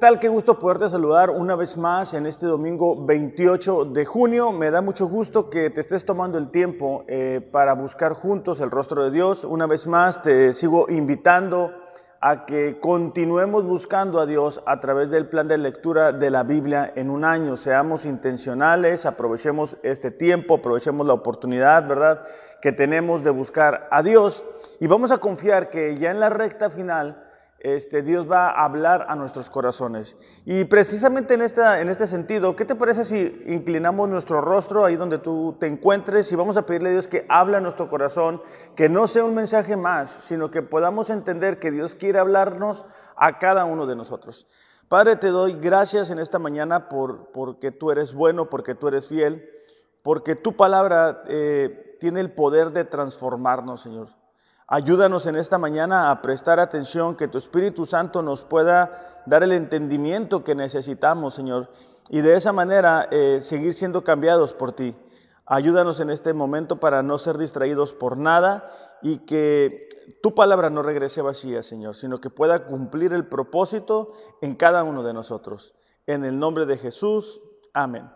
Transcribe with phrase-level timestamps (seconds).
[0.00, 0.18] ¿Qué tal?
[0.18, 4.50] Qué gusto poderte saludar una vez más en este domingo 28 de junio.
[4.50, 8.70] Me da mucho gusto que te estés tomando el tiempo eh, para buscar juntos el
[8.70, 9.44] rostro de Dios.
[9.44, 11.74] Una vez más te sigo invitando
[12.18, 16.90] a que continuemos buscando a Dios a través del plan de lectura de la Biblia
[16.96, 17.54] en un año.
[17.56, 22.24] Seamos intencionales, aprovechemos este tiempo, aprovechemos la oportunidad, ¿verdad?,
[22.62, 24.46] que tenemos de buscar a Dios
[24.80, 27.26] y vamos a confiar que ya en la recta final
[27.60, 30.16] este, Dios va a hablar a nuestros corazones.
[30.46, 34.96] Y precisamente en, esta, en este sentido, ¿qué te parece si inclinamos nuestro rostro ahí
[34.96, 38.42] donde tú te encuentres y vamos a pedirle a Dios que hable a nuestro corazón,
[38.74, 42.86] que no sea un mensaje más, sino que podamos entender que Dios quiere hablarnos
[43.16, 44.46] a cada uno de nosotros?
[44.88, 49.06] Padre, te doy gracias en esta mañana por, porque tú eres bueno, porque tú eres
[49.06, 49.48] fiel,
[50.02, 54.19] porque tu palabra eh, tiene el poder de transformarnos, Señor.
[54.72, 59.50] Ayúdanos en esta mañana a prestar atención, que tu Espíritu Santo nos pueda dar el
[59.50, 61.72] entendimiento que necesitamos, Señor,
[62.08, 64.96] y de esa manera eh, seguir siendo cambiados por ti.
[65.44, 68.70] Ayúdanos en este momento para no ser distraídos por nada
[69.02, 69.88] y que
[70.22, 75.02] tu palabra no regrese vacía, Señor, sino que pueda cumplir el propósito en cada uno
[75.02, 75.74] de nosotros.
[76.06, 77.42] En el nombre de Jesús,
[77.74, 78.08] amén.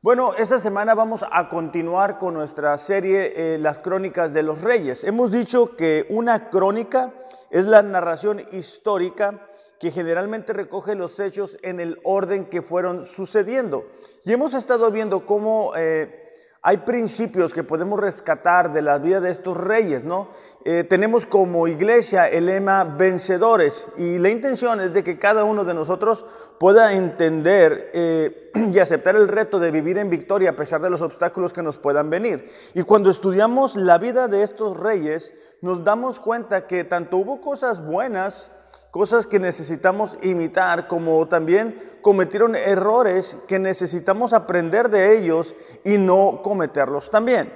[0.00, 5.02] Bueno, esta semana vamos a continuar con nuestra serie eh, Las Crónicas de los Reyes.
[5.02, 7.12] Hemos dicho que una crónica
[7.50, 9.48] es la narración histórica
[9.80, 13.86] que generalmente recoge los hechos en el orden que fueron sucediendo.
[14.24, 15.72] Y hemos estado viendo cómo...
[15.76, 16.27] Eh,
[16.60, 20.28] hay principios que podemos rescatar de la vida de estos reyes, ¿no?
[20.64, 25.64] Eh, tenemos como iglesia el lema vencedores y la intención es de que cada uno
[25.64, 26.26] de nosotros
[26.58, 31.00] pueda entender eh, y aceptar el reto de vivir en victoria a pesar de los
[31.00, 32.50] obstáculos que nos puedan venir.
[32.74, 37.84] Y cuando estudiamos la vida de estos reyes, nos damos cuenta que tanto hubo cosas
[37.84, 38.50] buenas,
[38.90, 45.54] cosas que necesitamos imitar, como también cometieron errores que necesitamos aprender de ellos
[45.84, 47.52] y no cometerlos también.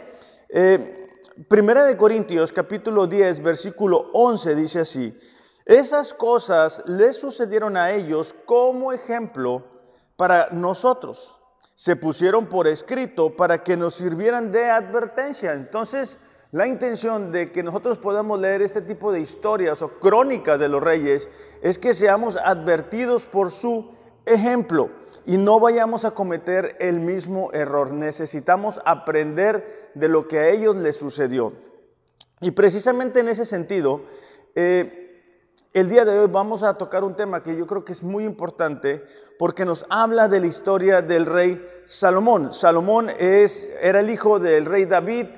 [0.48, 0.98] Eh,
[1.48, 5.19] Primera de Corintios capítulo 10 versículo 11 dice así,
[5.65, 9.64] esas cosas les sucedieron a ellos como ejemplo
[10.16, 11.38] para nosotros.
[11.75, 15.54] Se pusieron por escrito para que nos sirvieran de advertencia.
[15.54, 16.19] Entonces,
[16.53, 20.83] la intención de que nosotros podamos leer este tipo de historias o crónicas de los
[20.83, 21.31] reyes
[21.63, 23.89] es que seamos advertidos por su
[24.27, 24.91] ejemplo
[25.25, 27.95] y no vayamos a cometer el mismo error.
[27.95, 31.55] Necesitamos aprender de lo que a ellos les sucedió.
[32.43, 34.03] Y precisamente en ese sentido,
[34.55, 34.99] eh,
[35.73, 38.25] el día de hoy vamos a tocar un tema que yo creo que es muy
[38.25, 39.03] importante
[39.39, 42.53] porque nos habla de la historia del rey Salomón.
[42.53, 45.29] Salomón es, era el hijo del rey David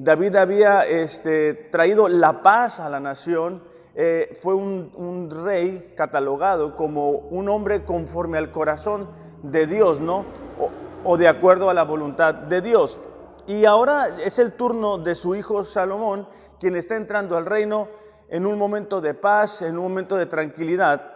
[0.00, 3.64] David había este, traído la paz a la nación,
[3.96, 9.10] eh, fue un, rey catalogado como un hombre conforme al corazón
[9.42, 10.24] de Dios, ¿no?
[11.02, 13.00] O, de acuerdo a la voluntad de Dios.
[13.48, 16.28] Y ahora es el turno de su hijo Salomón,
[16.60, 17.88] quien está entrando al reino
[18.28, 21.12] en un momento de paz, en un momento de tranquilidad.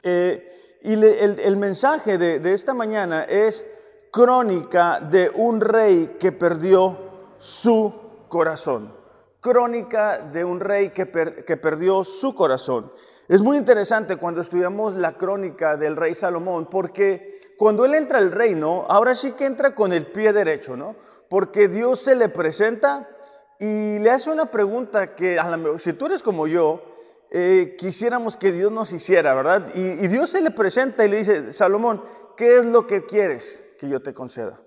[0.00, 3.66] Eh, y el, mensaje de, de esta mañana es
[4.12, 7.03] crónica de un rey que perdió
[7.44, 7.92] su
[8.28, 8.96] corazón.
[9.40, 11.06] Crónica de un rey que,
[11.46, 12.90] que perdió su corazón.
[13.28, 18.32] Es muy interesante cuando estudiamos la crónica del rey Salomón, porque cuando él entra al
[18.32, 20.96] reino, ahora sí que entra con el pie derecho, ¿no?
[21.28, 23.10] Porque Dios se le presenta
[23.58, 26.82] y le hace una pregunta que, a la, si tú eres como yo,
[27.30, 29.68] eh, quisiéramos que Dios nos hiciera, ¿verdad?
[29.74, 32.02] Y, y Dios se le presenta y le dice, Salomón,
[32.38, 34.64] ¿qué es lo que quieres que yo te conceda?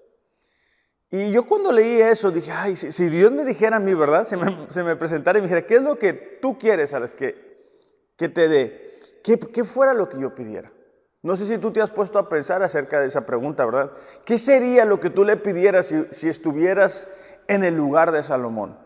[1.10, 4.26] Y yo cuando leí eso dije, ay, si, Dios me dijera a mí, ¿verdad?
[4.26, 7.00] Se me, se me, presentara y me dijera, ¿qué es lo que tú quieres, a
[7.00, 7.62] las que,
[8.18, 8.96] que te dé?
[9.24, 10.72] ¿Qué, ¿Qué fuera lo que yo pidiera?
[11.24, 13.92] No sé si tú te has puesto a pensar acerca de esa pregunta, ¿verdad?
[14.26, 17.08] ¿Qué sería lo que tú le pidieras si, si estuvieras
[17.48, 18.78] en el lugar de Salomón?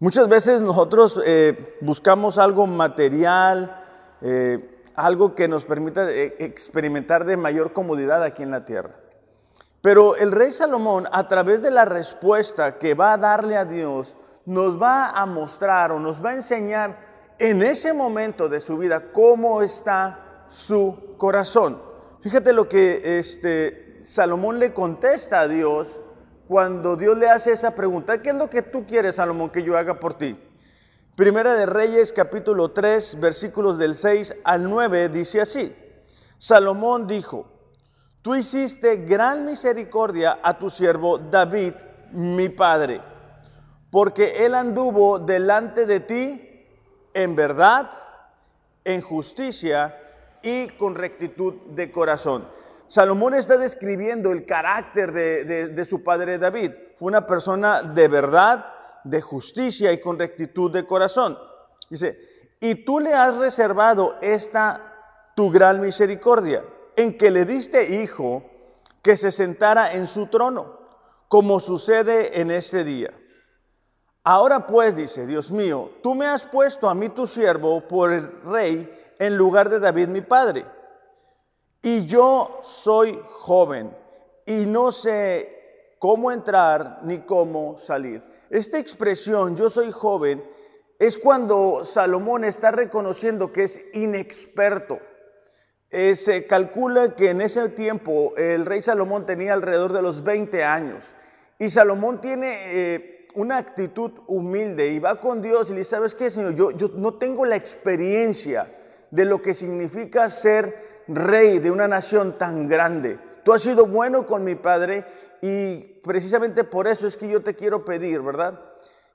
[0.00, 3.84] Muchas veces nosotros eh, buscamos algo material,
[4.20, 8.94] eh, algo que nos permita eh, experimentar de mayor comodidad aquí en la tierra.
[9.80, 14.16] Pero el rey Salomón, a través de la respuesta que va a darle a Dios,
[14.44, 16.98] nos va a mostrar o nos va a enseñar
[17.38, 21.80] en ese momento de su vida cómo está su corazón.
[22.20, 26.00] Fíjate lo que este, Salomón le contesta a Dios
[26.48, 28.20] cuando Dios le hace esa pregunta.
[28.20, 30.36] ¿Qué es lo que tú quieres, Salomón, que yo haga por ti?
[31.14, 35.76] Primera de Reyes, capítulo 3, versículos del 6 al 9, dice así.
[36.38, 37.57] Salomón dijo,
[38.28, 41.72] Tú hiciste gran misericordia a tu siervo David,
[42.12, 43.00] mi padre,
[43.90, 46.66] porque él anduvo delante de ti
[47.14, 47.90] en verdad,
[48.84, 49.98] en justicia
[50.42, 52.46] y con rectitud de corazón.
[52.86, 56.72] Salomón está describiendo el carácter de, su padre David.
[56.96, 58.66] Fue una persona de verdad,
[59.04, 61.38] de justicia y con rectitud de corazón.
[61.88, 62.18] Dice,
[62.60, 66.62] y tú le has reservado esta tu gran misericordia,
[66.98, 68.42] en que le diste hijo
[69.02, 70.80] que se sentara en su trono,
[71.28, 73.14] como sucede en este día.
[74.24, 78.28] Ahora pues, dice, Dios mío, tú me has puesto a mí tu siervo por el
[78.42, 80.66] rey en lugar de David mi padre.
[81.82, 83.96] Y yo soy joven
[84.44, 88.24] y no sé cómo entrar ni cómo salir.
[88.50, 90.44] Esta expresión, yo soy joven,
[90.98, 94.98] es cuando Salomón está reconociendo que es inexperto.
[95.90, 100.62] Eh, se calcula que en ese tiempo el rey Salomón tenía alrededor de los 20
[100.62, 101.14] años.
[101.58, 106.14] Y Salomón tiene eh, una actitud humilde y va con Dios y le dice, ¿sabes
[106.14, 106.54] qué, Señor?
[106.54, 108.70] Yo, yo no tengo la experiencia
[109.10, 113.18] de lo que significa ser rey de una nación tan grande.
[113.42, 115.06] Tú has sido bueno con mi padre
[115.40, 118.60] y precisamente por eso es que yo te quiero pedir, ¿verdad?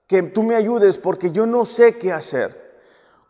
[0.08, 2.63] Que tú me ayudes porque yo no sé qué hacer.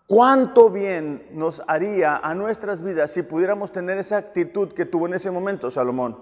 [0.06, 5.14] ¿Cuánto bien nos haría a nuestras vidas si pudiéramos tener esa actitud que tuvo en
[5.14, 6.20] ese momento Salomón?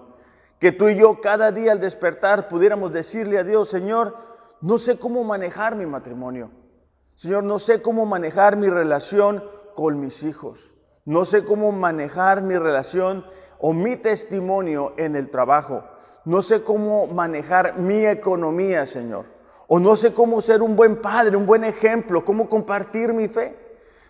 [0.60, 4.16] Que tú y yo cada día al despertar pudiéramos decirle a Dios, Señor,
[4.60, 6.52] no sé cómo manejar mi matrimonio.
[7.16, 9.42] Señor, no sé cómo manejar mi relación
[9.74, 10.74] con mis hijos.
[11.04, 13.26] No sé cómo manejar mi relación
[13.58, 15.82] o mi testimonio en el trabajo.
[16.24, 19.26] No sé cómo manejar mi economía, Señor.
[19.66, 23.61] O no sé cómo ser un buen padre, un buen ejemplo, cómo compartir mi fe.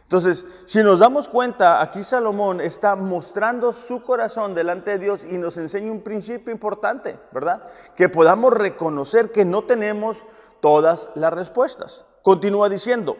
[0.02, 5.38] Entonces, si nos damos cuenta, aquí Salomón está mostrando su corazón delante de Dios y
[5.38, 7.62] nos enseña un principio importante, ¿verdad?
[7.96, 10.26] Que podamos reconocer que no tenemos
[10.60, 12.04] todas las respuestas.
[12.22, 13.16] Continúa diciendo,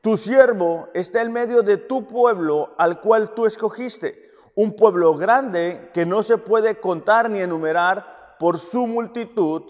[0.00, 5.90] tu siervo está en medio de tu pueblo al cual tú escogiste, un pueblo grande
[5.94, 9.62] que no se puede contar ni enumerar por su multitud.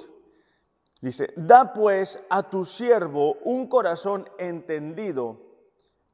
[1.01, 5.44] Dice, da pues a tu siervo un corazón entendido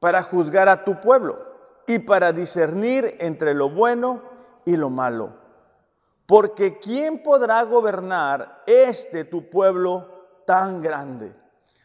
[0.01, 1.37] para juzgar a tu pueblo
[1.85, 4.23] y para discernir entre lo bueno
[4.65, 5.35] y lo malo.
[6.25, 11.35] Porque ¿quién podrá gobernar este tu pueblo tan grande?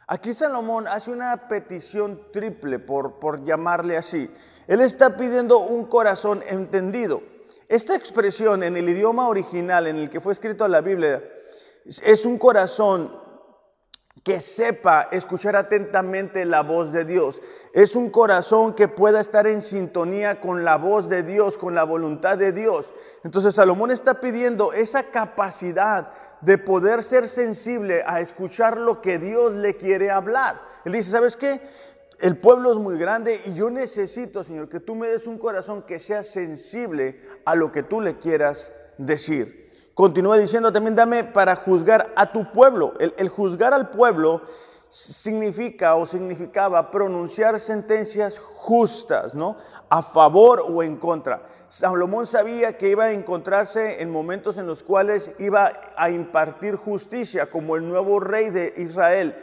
[0.06, 4.32] Aquí Salomón hace una petición triple, por, por llamarle así.
[4.66, 7.22] Él está pidiendo un corazón entendido.
[7.68, 11.22] Esta expresión en el idioma original en el que fue escrito la Biblia
[11.84, 13.25] es un corazón
[14.26, 17.40] que sepa escuchar atentamente la voz de Dios.
[17.72, 21.84] Es un corazón que pueda estar en sintonía con la voz de Dios, con la
[21.84, 22.92] voluntad de Dios.
[23.22, 29.52] Entonces Salomón está pidiendo esa capacidad de poder ser sensible a escuchar lo que Dios
[29.52, 30.60] le quiere hablar.
[30.84, 31.60] Él dice, ¿sabes qué?
[32.18, 35.82] El pueblo es muy grande y yo necesito, Señor, que tú me des un corazón
[35.82, 39.65] que sea sensible a lo que tú le quieras decir.
[39.96, 42.92] Continúa diciendo también, dame para juzgar a tu pueblo.
[42.98, 44.42] El, juzgar al pueblo
[44.90, 49.56] significa o significaba pronunciar sentencias justas, ¿no?
[49.88, 51.48] A favor o en contra.
[51.68, 57.48] Salomón sabía que iba a encontrarse en momentos en los cuales iba a impartir justicia
[57.48, 59.34] como el nuevo rey de Israel.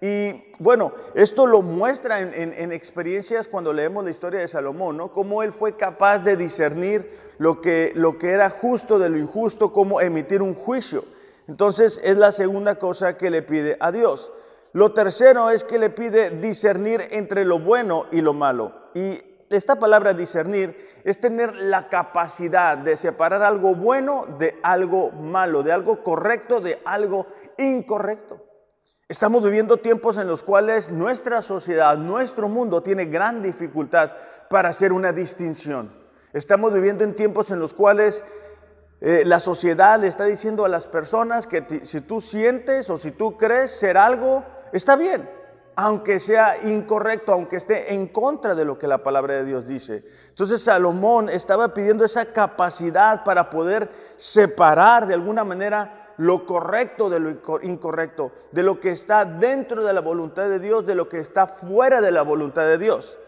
[0.00, 5.10] Y bueno, esto lo muestra en, experiencias cuando leemos la historia de Salomón, ¿no?
[5.10, 9.72] Cómo él fue capaz de discernir lo que, lo que era justo de lo injusto,
[9.72, 11.04] cómo emitir un juicio.
[11.48, 14.32] Entonces es la segunda cosa que le pide a Dios.
[14.72, 18.72] Lo tercero es que le pide discernir entre lo bueno y lo malo.
[18.94, 25.62] Y esta palabra discernir es tener la capacidad de separar algo bueno de algo malo,
[25.62, 27.26] de algo correcto de algo
[27.58, 28.42] incorrecto.
[29.08, 34.10] Estamos viviendo tiempos en los cuales nuestra sociedad, nuestro mundo tiene gran dificultad
[34.50, 36.05] para hacer una distinción.
[36.36, 38.22] Estamos viviendo en tiempos en los cuales
[39.00, 43.10] eh, la sociedad le está diciendo a las personas que si tú sientes o si
[43.10, 45.30] tú crees ser algo, está bien,
[45.76, 50.04] aunque sea incorrecto, aunque esté en contra de lo que la palabra de Dios dice.
[50.28, 53.88] Entonces Salomón estaba pidiendo esa capacidad para poder
[54.18, 57.30] separar de alguna manera lo correcto de lo
[57.62, 61.46] incorrecto, de lo que está dentro de la voluntad de Dios, de lo que está
[61.46, 63.18] fuera de la voluntad de Dios.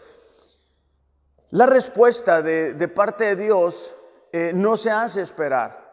[1.51, 3.95] La respuesta de, parte de Dios
[4.31, 5.89] eh, no se hace esperar.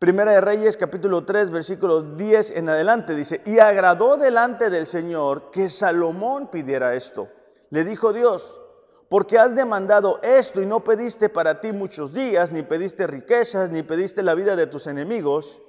[0.00, 5.52] Primera de Reyes capítulo 3 versículo 10 en adelante dice, y agradó delante del Señor
[5.52, 7.28] que Salomón pidiera esto.
[7.68, 8.60] Le dijo Dios,
[9.08, 13.84] porque has demandado esto y no pediste para ti muchos días, ni pediste riquezas, ni
[13.84, 15.62] pediste la vida de tus enemigos,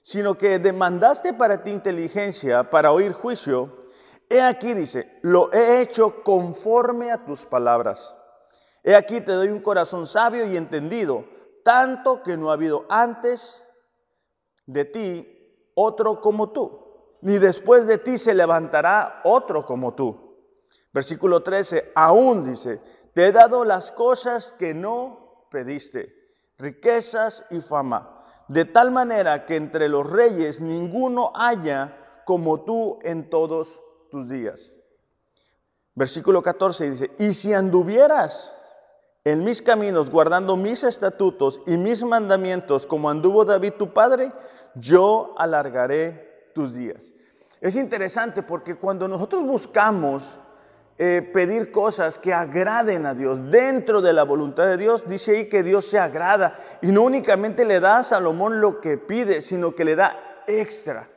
[0.00, 3.86] sino que demandaste para ti inteligencia para oír juicio.
[4.28, 8.14] He aquí dice, lo he hecho conforme a tus palabras.
[8.82, 11.24] He aquí te doy un corazón sabio y entendido,
[11.64, 13.66] tanto que no ha habido antes
[14.66, 20.36] de ti otro como tú, ni después de ti se levantará otro como tú.
[20.92, 22.80] Versículo 13, aún dice,
[23.14, 26.14] te he dado las cosas que no pediste,
[26.58, 33.30] riquezas y fama, de tal manera que entre los reyes ninguno haya como tú en
[33.30, 34.76] todos tus días.
[35.94, 38.59] Versículo 14 dice, y si anduvieras
[39.24, 44.32] en mis caminos, guardando mis estatutos y mis mandamientos, como anduvo David tu padre,
[44.74, 47.12] yo alargaré tus días.
[47.60, 50.38] Es interesante porque cuando nosotros buscamos
[50.96, 55.48] eh, pedir cosas que agraden a Dios dentro de la voluntad de Dios, dice ahí
[55.48, 59.74] que Dios se agrada y no únicamente le da a Salomón lo que pide, sino
[59.74, 61.10] que le da extra.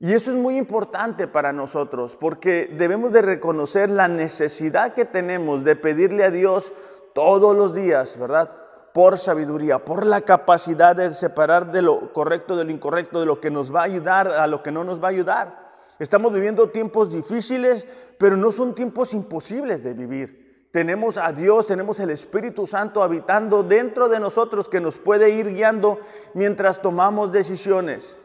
[0.00, 5.64] Y eso es muy importante para nosotros porque debemos de reconocer la necesidad que tenemos
[5.64, 6.72] de pedirle a Dios
[7.18, 8.48] todos los días, ¿verdad?
[8.94, 13.40] Por sabiduría, por la capacidad de separar de lo correcto de lo incorrecto, de lo
[13.40, 15.72] que nos va a ayudar a lo que no nos va a ayudar.
[15.98, 17.88] Estamos viviendo tiempos difíciles,
[18.20, 20.68] pero no son tiempos imposibles de vivir.
[20.70, 25.52] Tenemos a Dios, tenemos el Espíritu Santo habitando dentro de nosotros que nos puede ir
[25.52, 25.98] guiando
[26.34, 28.20] mientras tomamos decisiones.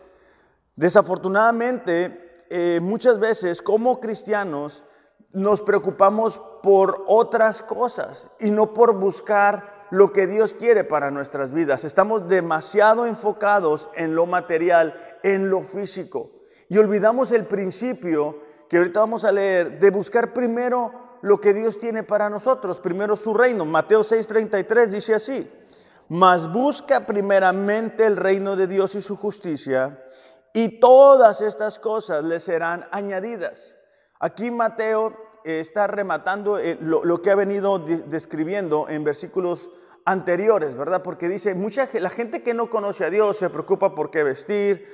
[0.75, 4.83] Desafortunadamente, eh, muchas veces como cristianos
[5.33, 11.51] nos preocupamos por otras cosas y no por buscar lo que Dios quiere para nuestras
[11.51, 11.83] vidas.
[11.83, 16.31] Estamos demasiado enfocados en lo material, en lo físico.
[16.69, 21.79] Y olvidamos el principio que ahorita vamos a leer de buscar primero lo que Dios
[21.79, 23.65] tiene para nosotros, primero su reino.
[23.65, 25.49] Mateo 6:33 dice así,
[26.09, 30.03] mas busca primeramente el reino de Dios y su justicia
[30.53, 33.75] y todas estas cosas le serán añadidas.
[34.19, 35.13] Aquí Mateo
[35.43, 39.71] está rematando eh, lo, que ha venido describiendo en versículos
[40.05, 41.01] anteriores, ¿verdad?
[41.03, 44.85] Porque dice, mucha la gente que no conoce a Dios se preocupa por qué vestir,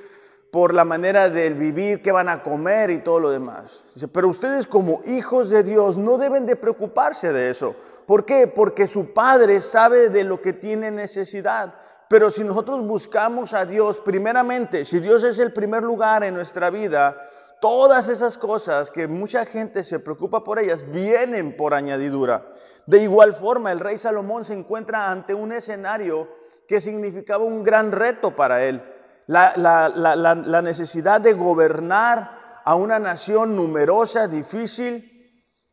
[0.50, 3.84] por la manera de vivir, qué van a comer y todo lo demás.
[4.12, 7.76] Pero ustedes como hijos de Dios no deben de preocuparse de eso.
[8.06, 8.48] ¿Por qué?
[8.48, 11.74] Porque su Padre sabe de lo que tiene necesidad.
[12.08, 16.68] Pero si nosotros buscamos a Dios primeramente, si Dios es el primer lugar en nuestra
[16.70, 17.16] vida,
[17.60, 22.50] todas esas cosas que mucha gente se preocupa por ellas vienen por añadidura.
[22.86, 26.28] De igual forma, el rey Salomón se encuentra ante un escenario
[26.66, 28.82] que significaba un gran reto para él.
[29.26, 35.06] La, necesidad de gobernar a una nación numerosa, difícil.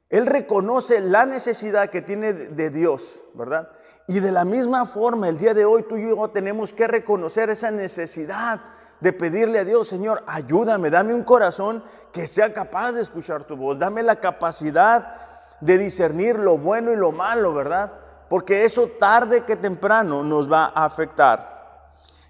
[0.10, 3.70] Él reconoce la necesidad que tiene de Dios, ¿verdad?
[4.08, 7.50] Y de la misma forma, el día de hoy tú y yo tenemos que reconocer
[7.50, 8.62] esa necesidad
[9.00, 13.56] de pedirle a Dios, Señor, ayúdame, dame un corazón que sea capaz de escuchar tu
[13.56, 15.16] voz, dame la capacidad
[15.62, 17.92] de discernir lo bueno y lo malo, ¿verdad?
[18.30, 21.58] Porque eso tarde que temprano nos va a afectar.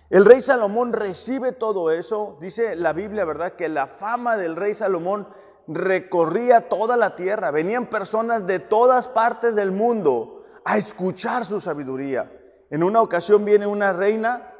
[0.09, 3.53] El rey Salomón recibe todo eso, dice la Biblia, ¿verdad?
[3.53, 5.27] Que la fama del rey Salomón
[5.67, 12.31] recorría toda la tierra, venían personas de todas partes del mundo a escuchar su sabiduría.
[12.69, 14.53] En una ocasión viene una reina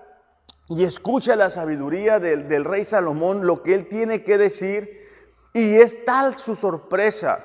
[0.70, 5.08] y escucha la sabiduría del, rey Salomón, lo que él tiene que decir,
[5.54, 7.40] y es tal su sorpresa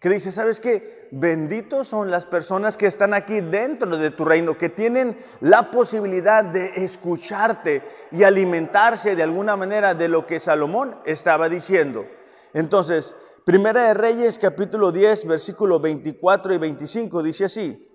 [0.00, 1.08] que dice, ¿sabes qué?
[1.10, 6.44] Benditos son las personas que están aquí dentro de tu reino, que tienen la posibilidad
[6.44, 12.06] de escucharte y alimentarse de alguna manera de lo que Salomón estaba diciendo.
[12.54, 13.16] Entonces,
[13.48, 17.87] Primera de Reyes capítulo 10, versículos 24 y 25 dice así,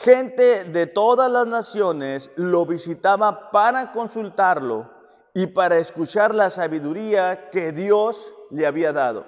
[0.00, 4.88] Gente de todas las naciones lo visitaba para consultarlo
[5.34, 9.26] y para escuchar la sabiduría que Dios le había dado.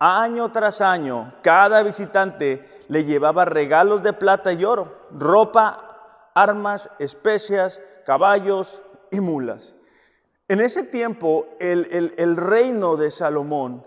[0.00, 7.80] Año tras año, cada visitante le llevaba regalos de plata y oro, ropa, armas, especias,
[8.04, 9.76] caballos y mulas.
[10.48, 13.86] En ese tiempo, el, el reino de Salomón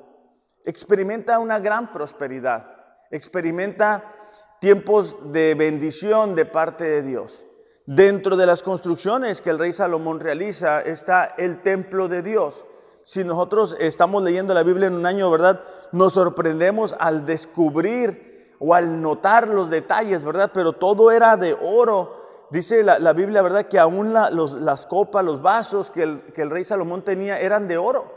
[0.64, 2.72] experimenta una gran prosperidad,
[3.12, 4.16] experimenta
[4.60, 7.46] tiempos de bendición de parte de Dios.
[7.86, 12.66] Dentro de las construcciones que el rey Salomón realiza está el templo de Dios.
[13.02, 15.64] Si nosotros estamos leyendo la Biblia en un año, ¿verdad?
[15.92, 20.52] Nos sorprendemos al descubrir o al notar los detalles, ¿verdad?
[20.54, 22.48] Pero todo era de oro.
[22.52, 23.68] Dice la, Biblia, ¿verdad?
[23.68, 28.12] Que aún las copas, los vasos que que el rey Salomón tenía eran de oro.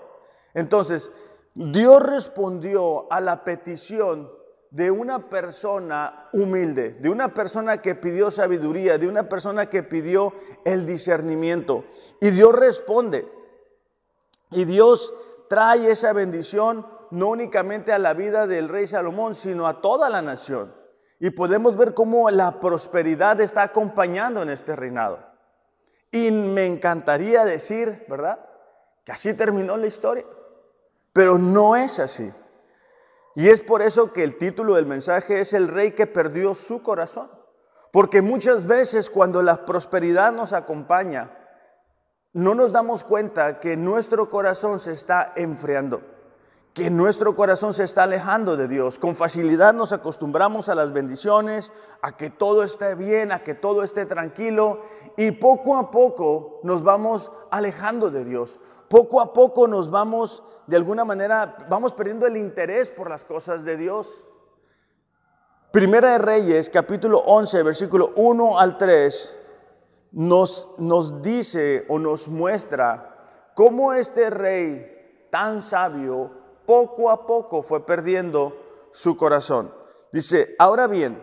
[0.53, 1.13] Entonces,
[1.55, 4.31] Dios respondió a la petición
[4.73, 10.33] de una persona humilde, de una persona que pidió sabiduría, de una persona que pidió
[10.65, 11.85] el discernimiento.
[12.23, 13.31] Y Dios responde.
[14.51, 15.13] Y Dios
[15.51, 20.23] trae esa bendición no únicamente a la vida del rey Salomón, sino a toda la
[20.23, 20.75] nación.
[21.21, 25.19] Y podemos ver cómo la prosperidad está acompañando en este reinado.
[26.11, 28.41] Y me encantaría decir, ¿verdad?
[29.05, 30.25] Que así terminó la historia.
[31.13, 32.33] Pero no es así.
[33.35, 36.83] Y es por eso que el título del mensaje es El rey que perdió su
[36.83, 37.31] corazón.
[37.91, 41.39] Porque muchas veces cuando la prosperidad nos acompaña,
[42.33, 46.03] no nos damos cuenta que nuestro corazón se está enfriando,
[46.75, 48.99] que nuestro corazón se está alejando de Dios.
[48.99, 53.83] Con facilidad nos acostumbramos a las bendiciones, a que todo esté bien, a que todo
[53.83, 54.81] esté tranquilo
[55.17, 58.59] y poco a poco nos vamos alejando de Dios.
[58.89, 63.65] Poco a poco nos vamos, de alguna manera, vamos perdiendo el interés por las cosas
[63.65, 64.25] de Dios.
[65.73, 69.37] Primera de Reyes, capítulo 11, versículo 1 al 3
[70.13, 77.85] nos, nos dice o nos muestra cómo este rey tan sabio poco a poco fue
[77.85, 78.57] perdiendo
[78.93, 79.75] su corazón.
[80.13, 81.23] Dice, ahora bien,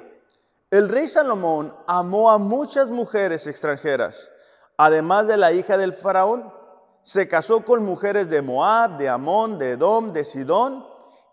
[0.72, 4.32] el rey Salomón amó a muchas mujeres extranjeras,
[4.78, 6.54] además de la hija del faraón,
[7.02, 10.86] se casó con mujeres de Moab, de Amón, de Edom, de Sidón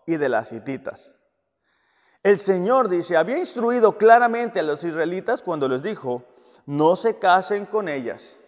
[0.07, 1.13] y de las hititas.
[2.23, 6.23] El Señor dice, había instruido claramente a los israelitas cuando les dijo,
[6.65, 8.39] no se casen con ellas,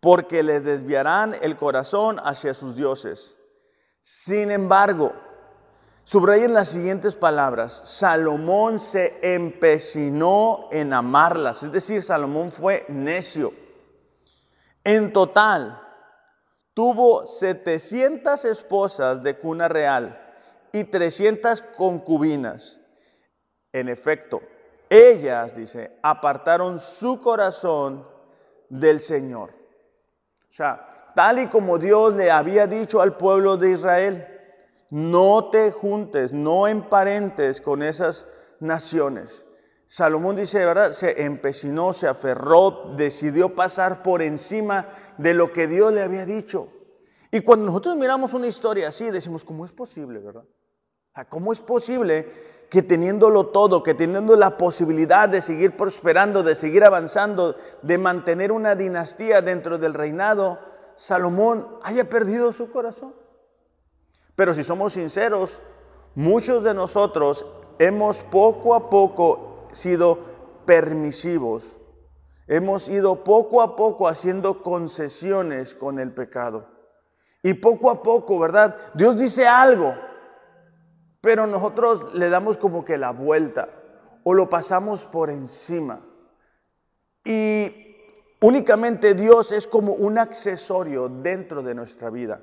[0.00, 3.37] porque les desviarán el corazón hacia sus dioses.
[4.00, 5.12] Sin embargo,
[6.04, 13.52] subrayen las siguientes palabras, Salomón se empecinó en amarlas, es decir, Salomón fue necio.
[14.84, 15.82] En total,
[16.72, 20.18] tuvo 700 esposas de cuna real
[20.72, 22.78] y 300 concubinas.
[23.72, 24.40] En efecto,
[24.88, 28.06] ellas, dice, apartaron su corazón
[28.68, 29.57] del Señor.
[30.48, 34.26] O sea, tal y como Dios le había dicho al pueblo de Israel,
[34.90, 38.26] no te juntes, no emparentes con esas
[38.60, 39.44] naciones.
[39.86, 45.66] Salomón dice, de verdad, se empecinó, se aferró, decidió pasar por encima de lo que
[45.66, 46.68] Dios le había dicho.
[47.30, 50.44] Y cuando nosotros miramos una historia así, decimos, ¿cómo es posible, verdad?
[51.28, 52.30] ¿Cómo es posible
[52.70, 58.52] que teniéndolo todo, que teniendo la posibilidad de seguir prosperando, de seguir avanzando, de mantener
[58.52, 60.58] una dinastía dentro del reinado,
[60.94, 63.14] Salomón haya perdido su corazón.
[64.34, 65.62] Pero si somos sinceros,
[66.14, 67.46] muchos de nosotros
[67.78, 70.18] hemos poco a poco sido
[70.66, 71.78] permisivos,
[72.46, 76.66] hemos ido poco a poco haciendo concesiones con el pecado.
[77.42, 78.76] Y poco a poco, ¿verdad?
[78.94, 79.94] Dios dice algo,
[81.28, 83.68] pero nosotros le damos como que la vuelta
[84.24, 86.00] o lo pasamos por encima.
[87.22, 87.70] Y
[88.40, 92.40] únicamente Dios es como un accesorio dentro de nuestra vida.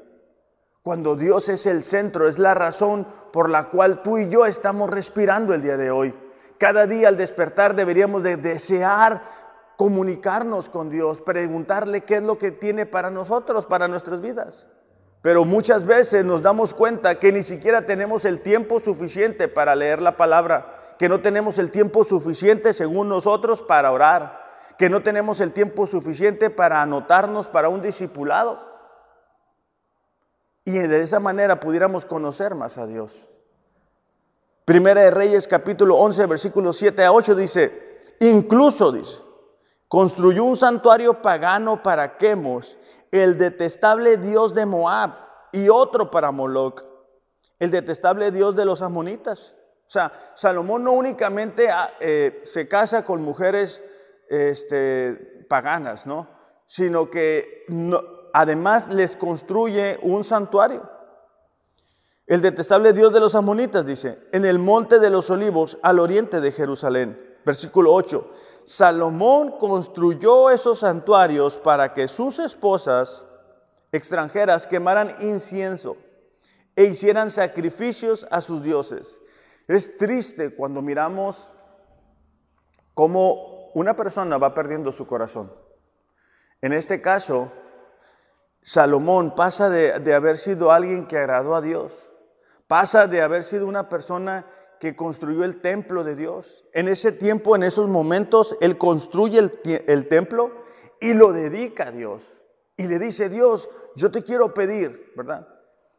[0.83, 4.87] Cuando Dios es el centro, es la razón por la cual tú y yo estamos
[4.87, 6.13] respirando el día de hoy.
[6.59, 9.23] Cada día al despertar deberíamos de desear
[9.77, 14.67] comunicarnos con Dios, preguntarle qué es lo que tiene para nosotros, para nuestras vidas.
[15.25, 19.99] Pero muchas veces nos damos cuenta que ni siquiera tenemos el tiempo suficiente para leer
[19.99, 24.45] la palabra, que no tenemos el tiempo suficiente según nosotros para orar,
[24.77, 28.59] que no tenemos el tiempo suficiente para anotarnos para un discipulado.
[30.63, 33.27] Y de esa manera pudiéramos conocer más a Dios.
[34.63, 39.23] Primera de Reyes capítulo 11 versículos 7 a 8 dice, incluso dice,
[39.88, 42.77] construyó un santuario pagano para Quemos
[43.23, 45.15] el detestable dios de Moab
[45.51, 46.84] y otro para Moloch,
[47.60, 49.56] el detestable dios de los amonitas.
[49.88, 53.84] O sea, Salomón no únicamente ah, eh, se casa con mujeres
[54.30, 56.28] este, paganas, ¿no?
[56.65, 57.65] Sino que
[58.34, 60.89] además les construye un santuario.
[62.25, 66.41] El detestable Dios de los amonitas dice, en el monte de los olivos al oriente
[66.41, 67.24] de Jerusalén.
[67.45, 68.31] Versículo 8.
[68.65, 73.23] Salomón construyó esos santuarios para que sus esposas
[73.91, 75.95] extranjeras quemaran incienso
[76.75, 79.21] e hicieran sacrificios a sus dioses.
[79.67, 81.51] Es triste cuando miramos
[82.95, 85.53] cómo una persona va perdiendo su corazón.
[86.62, 87.51] En este caso,
[88.60, 92.10] Salomón pasa de, de haber sido alguien que agradó a Dios,
[92.67, 94.47] pasa de haber sido una persona
[94.79, 96.65] que construyó el templo de Dios.
[96.73, 100.51] En ese tiempo, en esos momentos, Él construye el, templo
[100.99, 102.38] y lo dedica a Dios.
[102.77, 105.47] Y le dice, Dios, yo te quiero pedir, ¿verdad?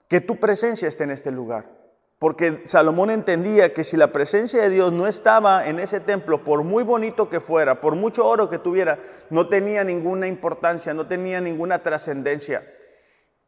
[0.09, 1.75] Que tu presencia esté en este lugar.
[2.19, 6.62] Porque Salomón entendía que si la presencia de Dios no estaba en ese templo, por
[6.62, 11.41] muy bonito que fuera, por mucho oro que tuviera, no tenía ninguna importancia, no tenía
[11.41, 12.67] ninguna trascendencia.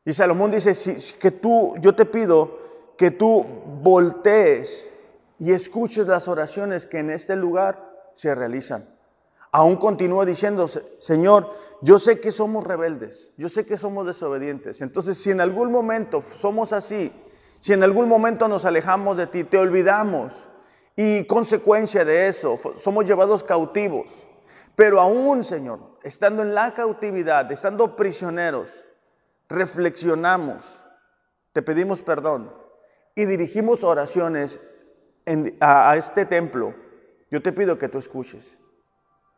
[0.04, 2.58] Y Salomón dice, si, que tú, yo te pido
[2.98, 3.46] que tú
[3.80, 4.90] voltees
[5.38, 8.88] y escuches las oraciones que en este lugar se realizan.
[9.50, 10.66] Aún continúa diciendo,
[10.98, 14.82] Señor, yo sé que somos rebeldes, yo sé que somos desobedientes.
[14.82, 17.12] Entonces, si en algún momento somos así,
[17.60, 20.48] si en algún momento nos alejamos de ti, te olvidamos,
[21.00, 24.26] y consecuencia de eso, somos llevados cautivos.
[24.74, 28.84] Pero aún, Señor, estando en la cautividad, estando prisioneros,
[29.48, 30.84] reflexionamos,
[31.52, 32.52] te pedimos perdón
[33.14, 34.60] y dirigimos oraciones
[35.60, 36.74] a, este templo.
[37.30, 38.58] Yo te pido que tú escuches.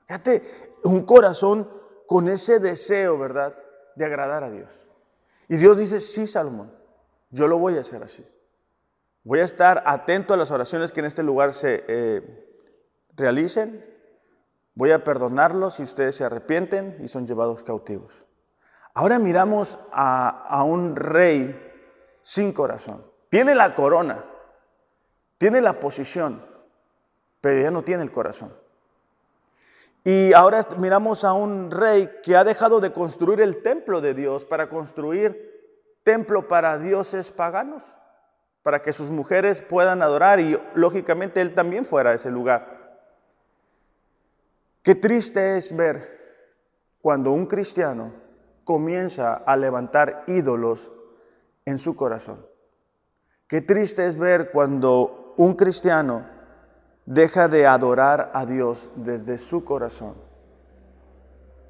[0.06, 0.42] Fíjate,
[0.84, 1.70] un corazón
[2.06, 3.56] con ese deseo, ¿verdad?,
[3.96, 4.86] de agradar a Dios.
[5.48, 6.72] Y Dios dice, sí, Salomón,
[7.30, 8.26] yo lo voy a hacer así.
[9.24, 12.56] Voy a estar atento a las oraciones que en este lugar se eh,
[13.14, 13.84] realicen.
[14.74, 18.24] Voy a perdonarlos si ustedes se arrepienten y son llevados cautivos.
[18.94, 21.54] Ahora miramos a, a un rey
[22.22, 23.04] sin corazón.
[23.28, 24.24] Tiene la corona,
[25.40, 26.44] tiene la posición,
[27.40, 28.52] pero ya no tiene el corazón.
[30.04, 34.44] Y ahora miramos a un rey que ha dejado de construir el templo de Dios
[34.44, 35.48] para construir
[36.02, 37.94] templo para dioses paganos,
[38.62, 43.00] para que sus mujeres puedan adorar y lógicamente él también fuera a ese lugar.
[44.82, 46.20] Qué triste es ver
[47.00, 48.12] cuando un cristiano
[48.64, 50.92] comienza a levantar ídolos
[51.64, 52.46] en su corazón.
[53.46, 56.26] Qué triste es ver cuando un cristiano
[57.06, 60.14] deja de adorar a Dios desde su corazón.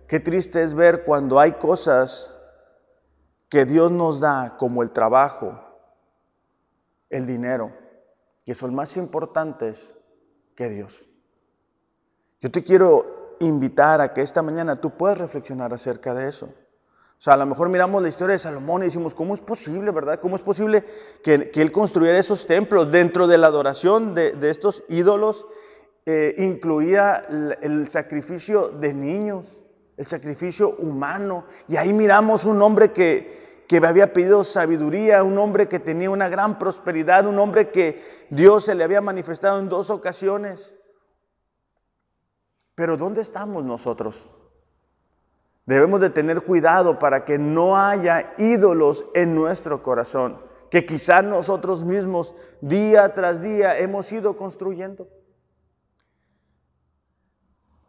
[0.08, 2.34] Qué triste es ver cuando hay cosas
[3.48, 5.56] que Dios nos da, como el trabajo,
[7.10, 7.70] el dinero,
[8.44, 9.94] que son más importantes
[10.56, 11.06] que Dios.
[12.40, 16.52] Yo te quiero invitar a que esta mañana tú puedas reflexionar acerca de eso.
[17.20, 19.90] O sea, a lo mejor miramos la historia de Salomón y decimos, ¿cómo es posible,
[19.90, 20.20] verdad?
[20.20, 20.86] ¿Cómo es posible
[21.22, 25.44] que, él construyera esos templos dentro de la adoración de, estos ídolos?
[26.06, 27.26] Eh, incluía
[27.60, 29.62] el, sacrificio de niños,
[29.98, 31.44] el sacrificio humano.
[31.68, 36.30] Y ahí miramos un hombre que, que había pedido sabiduría, un hombre que tenía una
[36.30, 40.74] gran prosperidad, un hombre que Dios se le había manifestado en dos ocasiones.
[42.74, 44.26] Pero ¿dónde estamos nosotros?
[45.70, 51.84] Debemos de tener cuidado para que no haya ídolos en nuestro corazón, que quizás nosotros
[51.84, 55.06] mismos día tras día hemos ido construyendo.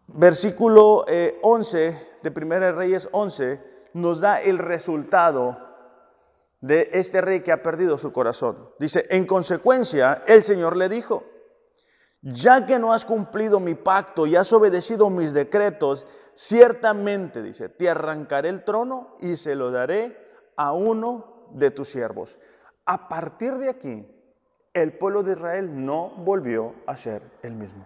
[0.09, 1.05] Versículo
[1.41, 3.59] 11 eh, de Primera Reyes 11
[3.95, 5.57] nos da el resultado
[6.59, 8.69] de este rey que ha perdido su corazón.
[8.77, 11.23] Dice, en consecuencia, el Señor le dijo,
[12.21, 17.89] ya que no has cumplido mi pacto y has obedecido mis decretos, ciertamente, dice, te
[17.89, 20.17] arrancaré el trono y se lo daré
[20.55, 22.39] a uno de tus siervos.
[22.85, 24.07] A partir de aquí,
[24.73, 27.85] el pueblo de Israel no volvió a ser el mismo.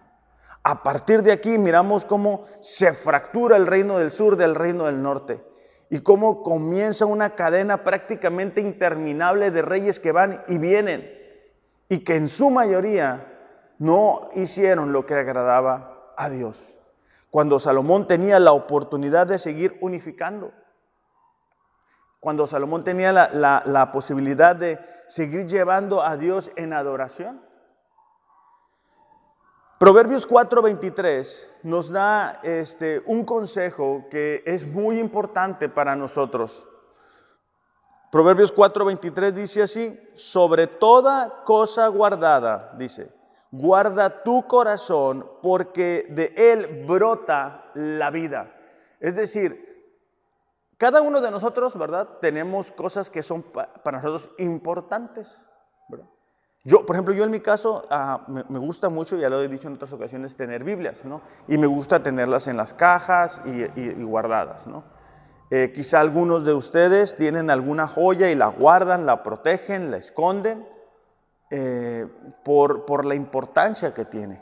[0.63, 5.01] A partir de aquí miramos cómo se fractura el reino del sur del reino del
[5.01, 5.43] norte
[5.89, 11.07] y cómo comienza una cadena prácticamente interminable de reyes que van y vienen
[11.87, 13.34] y que en su mayoría
[13.79, 16.75] no hicieron lo que agradaba a Dios
[17.35, 20.53] cuando Salomón tenía la oportunidad de seguir unificando,
[22.21, 27.41] cuando Salomón tenía la, posibilidad de seguir llevando a Dios en adoración.
[29.77, 36.65] Proverbios 4:23 nos da este, un consejo que es muy importante para nosotros.
[38.13, 43.11] Proverbios 4:23 dice así, sobre toda cosa guardada, dice,
[43.51, 48.51] Guarda tu corazón porque de él brota la vida.
[48.99, 49.65] Es decir,
[50.77, 52.17] cada uno de nosotros, ¿verdad?
[52.21, 55.41] Tenemos cosas que son para nosotros importantes.
[56.67, 59.67] Yo, por ejemplo, yo en mi caso ah, me, gusta mucho, ya lo he dicho
[59.67, 61.21] en otras ocasiones, tener Biblias, ¿no?
[61.47, 64.83] Y me gusta tenerlas en las cajas y, guardadas, ¿no?
[65.51, 70.67] Eh, quizá algunos de ustedes tienen alguna joya y la guardan, la protegen, la esconden.
[71.51, 72.07] Eh,
[72.43, 74.41] por, por la importancia que tiene.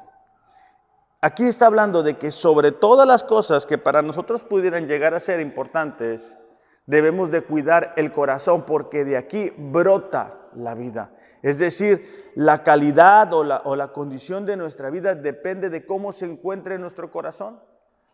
[1.20, 5.20] Aquí está hablando de que sobre todas las cosas que para nosotros pudieran llegar a
[5.20, 6.39] ser importantes,
[6.86, 11.12] debemos de cuidar el corazón porque de aquí brota la vida.
[11.42, 16.13] Es decir, la calidad o la, o la condición de nuestra vida depende de cómo
[16.13, 17.60] se encuentre nuestro corazón.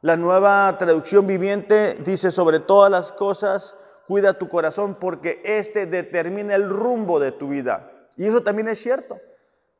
[0.01, 6.55] La nueva traducción viviente dice sobre todas las cosas, cuida tu corazón porque este determina
[6.55, 7.88] el rumbo de tu vida.
[8.19, 9.17] Y eso también es cierto.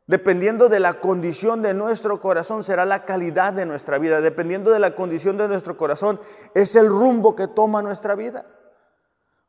[0.07, 4.21] Dependiendo de la condición de nuestro corazón será la calidad de nuestra vida.
[4.21, 6.21] Dependiendo de la condición de nuestro corazón
[6.55, 8.45] es el rumbo que toma nuestra vida.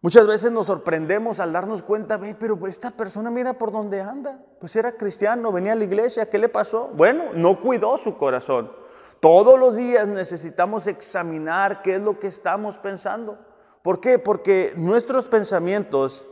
[0.01, 4.43] Muchas veces nos sorprendemos al darnos cuenta, ve, pero esta persona mira por dónde anda.
[4.59, 6.91] Pues era cristiano, venía a la iglesia, ¿qué le pasó?
[6.93, 8.73] Bueno, no cuidó su corazón.
[9.21, 13.39] Todos los días necesitamos examinar qué es lo que estamos pensando.
[13.83, 14.19] ¿Por qué?
[14.19, 16.27] Porque nuestros pensamientos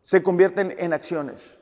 [0.00, 1.61] se convierten en acciones.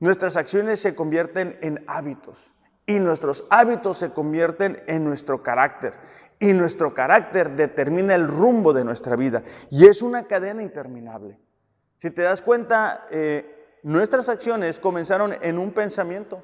[0.00, 2.52] Nuestras acciones se convierten en hábitos.
[2.86, 5.94] Y nuestros hábitos se convierten en nuestro carácter
[6.40, 9.44] y nuestro carácter determina el rumbo de nuestra vida.
[9.70, 11.38] Y es una cadena interminable.
[11.96, 16.42] Si te das cuenta, eh, nuestras acciones comenzaron en un pensamiento.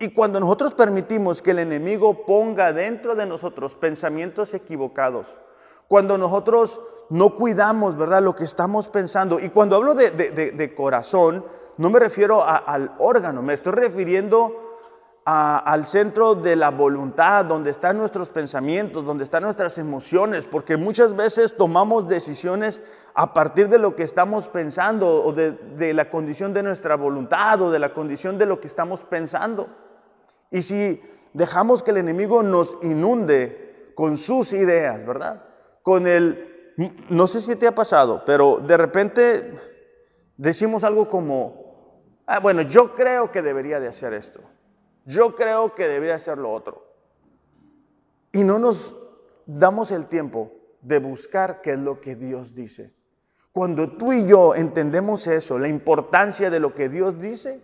[0.00, 5.40] Y cuando nosotros permitimos que el enemigo ponga dentro de nosotros pensamientos equivocados,
[5.86, 11.46] cuando nosotros no cuidamos, ¿verdad?, lo que estamos pensando, y cuando hablo de, corazón,
[11.78, 14.62] no me refiero al órgano, me estoy refiriendo
[15.24, 21.16] al centro de la voluntad, donde están nuestros pensamientos, donde están nuestras emociones, porque muchas
[21.16, 22.80] veces tomamos decisiones
[23.12, 27.60] a partir de lo que estamos pensando o de, de la condición de nuestra voluntad
[27.60, 29.68] o de la condición de lo que estamos pensando.
[30.52, 35.42] Y si dejamos que el enemigo nos inunde con sus ideas, ¿verdad?
[35.82, 36.72] Con el,
[37.08, 39.54] no sé si te ha pasado, pero de repente
[40.36, 41.65] decimos algo como,
[42.26, 44.40] ah, bueno, yo creo que debería de hacer esto.
[45.04, 46.84] Yo creo que debería ser lo otro.
[48.32, 48.96] Y no nos
[49.46, 52.92] damos el tiempo de buscar qué es lo que Dios dice.
[53.52, 57.62] Cuando tú y yo entendemos eso, la importancia de lo que Dios dice,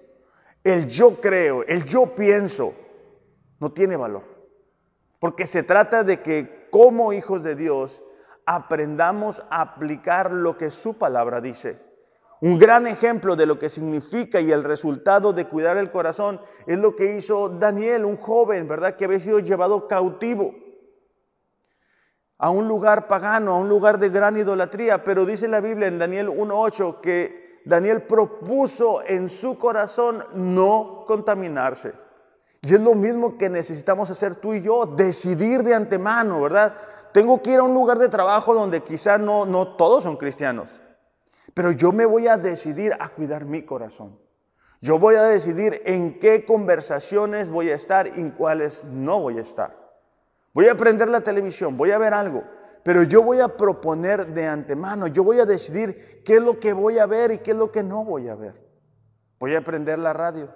[0.65, 2.75] el yo creo, el yo pienso,
[3.61, 4.25] no tiene valor.
[5.19, 8.03] Porque se trata de que como hijos de Dios
[8.47, 11.79] aprendamos a aplicar lo que su palabra dice.
[12.43, 16.77] Un gran ejemplo de lo que significa y el resultado de cuidar el corazón es
[16.77, 18.97] lo que hizo Daniel, un joven, ¿verdad?
[18.97, 20.53] Que había sido llevado cautivo
[22.39, 25.05] a un lugar pagano, a un lugar de gran idolatría.
[25.05, 31.93] Pero dice la Biblia en Daniel 1.8 que Daniel propuso en su corazón no contaminarse.
[32.61, 36.75] Y es lo mismo que necesitamos hacer tú y yo, decidir de antemano, ¿verdad?
[37.13, 40.82] Tengo que ir a un lugar de trabajo donde quizá no, no todos son cristianos.
[41.55, 44.19] Pero yo me voy a decidir a cuidar mi corazón.
[44.81, 49.39] Yo voy a decidir en qué conversaciones voy a estar y en cuáles no voy
[49.39, 49.79] a estar.
[50.53, 52.43] Voy a aprender la televisión, voy a ver algo,
[52.83, 56.73] pero yo voy a proponer de antemano, yo voy a decidir qué es lo que
[56.73, 58.61] voy a ver y qué es lo que no voy a ver.
[59.39, 60.53] Voy a aprender la radio,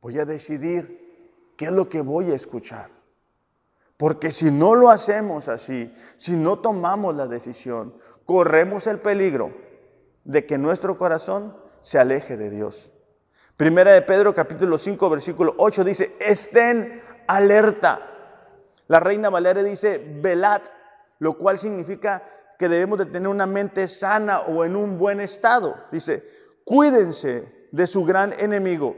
[0.00, 2.90] voy a decidir qué es lo que voy a escuchar.
[3.96, 9.65] Porque si no lo hacemos así, si no tomamos la decisión, corremos el peligro
[10.26, 12.90] de que nuestro corazón se aleje de Dios.
[13.56, 18.10] Primera de Pedro capítulo 5 versículo 8 dice, estén alerta.
[18.88, 20.62] La reina Valeria dice, velad,
[21.20, 22.22] lo cual significa
[22.58, 25.76] que debemos de tener una mente sana o en un buen estado.
[25.92, 26.28] Dice,
[26.64, 28.96] cuídense de su gran enemigo.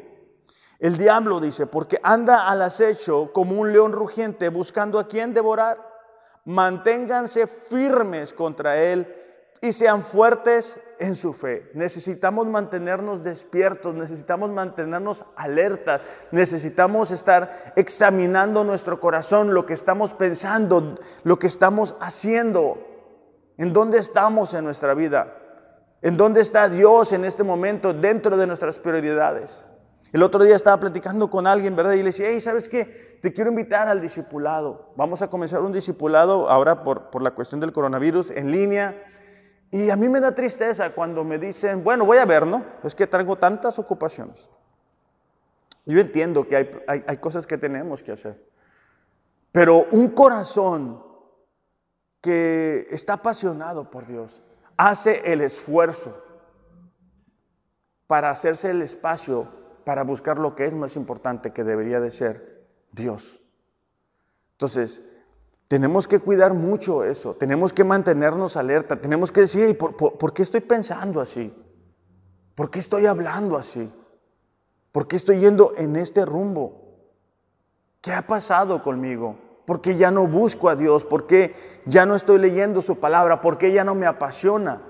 [0.78, 5.78] El diablo dice, porque anda al acecho como un león rugiente buscando a quien devorar.
[6.44, 9.17] Manténganse firmes contra él
[9.60, 11.70] y sean fuertes en su fe.
[11.74, 20.94] Necesitamos mantenernos despiertos, necesitamos mantenernos alertas, necesitamos estar examinando nuestro corazón, lo que estamos pensando,
[21.24, 22.78] lo que estamos haciendo,
[23.56, 25.34] en dónde estamos en nuestra vida,
[26.02, 29.64] en dónde está Dios en este momento dentro de nuestras prioridades.
[30.10, 31.92] El otro día estaba platicando con alguien, ¿verdad?
[31.92, 33.18] Y le decía, hey, ¿sabes qué?
[33.20, 34.92] Te quiero invitar al discipulado.
[34.96, 38.96] Vamos a comenzar un discipulado ahora por, por la cuestión del coronavirus en línea.
[39.70, 42.64] Y a mí me da tristeza cuando me dicen, bueno, voy a ver, ¿no?
[42.82, 44.48] Es que traigo tantas ocupaciones.
[45.84, 48.42] Yo entiendo que hay, hay, cosas que tenemos que hacer.
[49.52, 51.02] Pero un corazón
[52.20, 54.42] que está apasionado por Dios
[54.76, 56.22] hace el esfuerzo
[58.06, 59.48] para hacerse el espacio
[59.84, 63.40] para buscar lo que es más importante que debería de ser Dios.
[64.52, 65.02] Entonces,
[65.68, 70.62] tenemos que cuidar mucho eso, tenemos que mantenernos alerta, tenemos que decir, ¿por, qué estoy
[70.62, 71.54] pensando así?
[72.54, 73.92] ¿Por qué estoy hablando así?
[74.90, 77.04] ¿Por qué estoy yendo en este rumbo?
[78.00, 79.36] ¿Qué ha pasado conmigo?
[79.66, 81.04] ¿Por qué ya no busco a Dios?
[81.04, 81.54] ¿Por qué
[81.84, 83.42] ya no estoy leyendo su palabra?
[83.42, 84.80] ¿Por qué ya no me apasiona?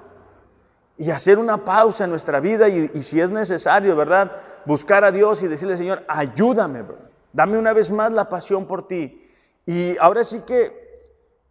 [0.97, 4.31] Y hacer una pausa en nuestra vida y, si es necesario, ¿verdad?
[4.65, 6.85] Buscar a Dios y decirle, Señor, ayúdame,
[7.33, 9.28] dame una vez más la pasión por ti.
[9.69, 10.73] Y ahora sí que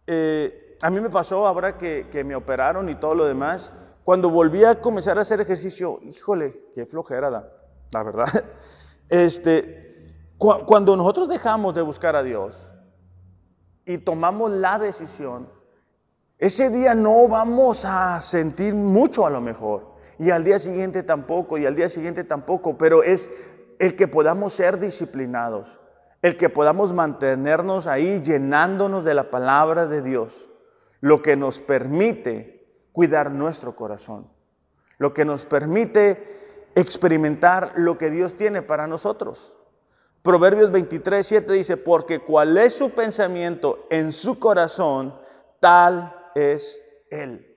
[0.04, 4.64] eh, a mí me pasó, ahora que, me operaron y todo lo demás, cuando volví
[4.64, 7.48] a comenzar a hacer ejercicio, híjole, qué flojera da,
[7.92, 8.26] la verdad.
[9.08, 12.70] Este, cuando nosotros dejamos de buscar a Dios
[13.86, 15.48] y tomamos la decisión,
[16.36, 19.94] Ese día no vamos a sentir mucho a lo mejor.
[20.18, 22.76] Y al día siguiente tampoco, y al día siguiente tampoco.
[22.76, 23.30] Pero es
[23.78, 25.80] el que podamos ser disciplinados.
[26.22, 30.50] El que podamos mantenernos ahí llenándonos de la palabra de Dios.
[31.00, 34.28] Lo que nos permite cuidar nuestro corazón.
[34.98, 39.56] Lo que nos permite experimentar lo que Dios tiene para nosotros.
[40.22, 45.14] Proverbios 23, 7 dice, porque cuál es su pensamiento en su corazón,
[45.60, 47.56] tal es Él.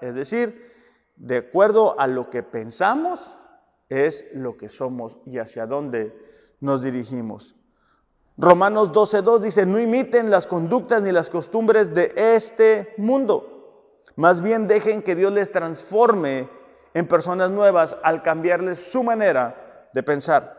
[0.00, 0.72] Es decir,
[1.16, 3.38] de acuerdo a lo que pensamos,
[3.88, 6.16] es lo que somos y hacia dónde
[6.60, 7.57] nos dirigimos.
[8.40, 14.04] Romanos 12.2 dice, no imiten las conductas ni las costumbres de este mundo.
[14.14, 16.48] Más bien dejen que Dios les transforme
[16.94, 20.56] en personas nuevas al cambiarles su manera de pensar.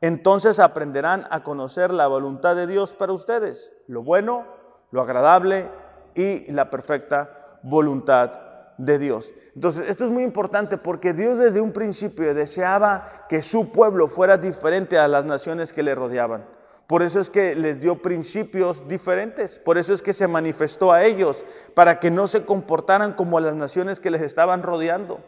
[0.00, 4.46] Entonces aprenderán a conocer la voluntad de Dios para ustedes, lo bueno,
[4.90, 5.68] lo agradable
[6.16, 8.40] y la perfecta voluntad
[8.76, 9.32] de Dios.
[9.54, 14.36] Entonces, esto es muy importante porque Dios desde un principio deseaba que su pueblo fuera
[14.36, 16.59] diferente a las naciones que le rodeaban.
[16.90, 21.04] Por eso es que les dio principios diferentes, por eso es que se manifestó a
[21.04, 25.20] ellos, para que no se comportaran como las naciones que les estaban rodeando,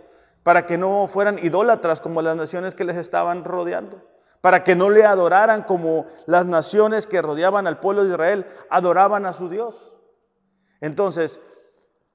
[0.43, 4.03] para que no fueran idólatras como las naciones que les estaban rodeando,
[4.41, 9.25] para que no le adoraran como las naciones que rodeaban al pueblo de Israel adoraban
[9.25, 9.95] a su Dios.
[10.81, 11.41] Entonces,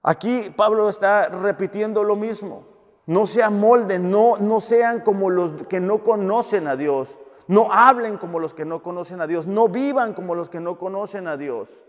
[0.03, 2.67] aquí Pablo está repitiendo lo mismo.
[3.05, 7.17] No se amolden, no, no sean como los que no conocen a Dios.
[7.47, 9.47] No hablen como los que no conocen a Dios.
[9.47, 11.86] No vivan como los que no conocen a Dios.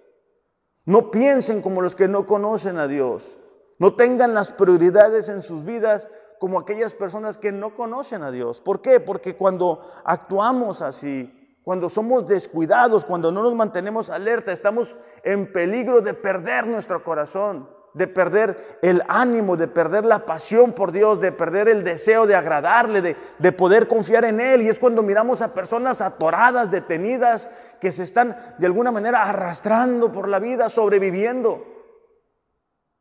[0.85, 3.38] No piensen como los que no conocen a Dios.
[3.79, 8.61] No tengan las prioridades en sus vidas como aquellas personas que no conocen a Dios.
[8.61, 9.01] ¿Por qué?
[9.01, 16.01] Porque cuando actuamos así, cuando somos descuidados, cuando no nos mantenemos alerta, estamos en peligro
[16.01, 21.33] de perder nuestro corazón, de perder el ánimo, de perder la pasión por Dios, de
[21.33, 24.62] perder el deseo de agradarle, de, de, poder confiar en Él.
[24.62, 27.48] Y es cuando miramos a personas atoradas, detenidas,
[27.81, 31.79] que se están de alguna manera arrastrando por la vida, sobreviviendo.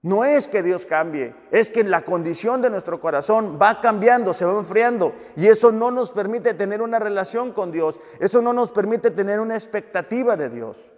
[0.03, 4.45] No es que Dios cambie, es que la condición de nuestro corazón va cambiando, se
[4.45, 5.13] va enfriando.
[5.35, 7.99] Y eso no nos permite tener una relación con Dios.
[8.19, 10.91] Eso no nos permite tener una expectativa de Dios.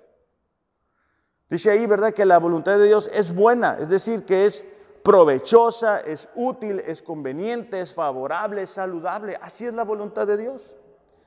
[1.49, 2.13] Dice ahí, ¿verdad?
[2.13, 4.65] Que la voluntad de Dios es buena, es decir, que es
[5.03, 9.39] provechosa, es útil, es conveniente, es favorable, es saludable.
[9.41, 10.77] Así es la voluntad de Dios.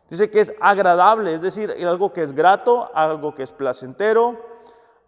[0.09, 4.39] Dice que es agradable, es decir, algo que es grato, algo que es placentero,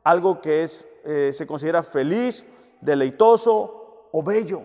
[0.02, 2.44] algo que es, eh, se considera feliz
[2.80, 4.62] deleitoso o bello.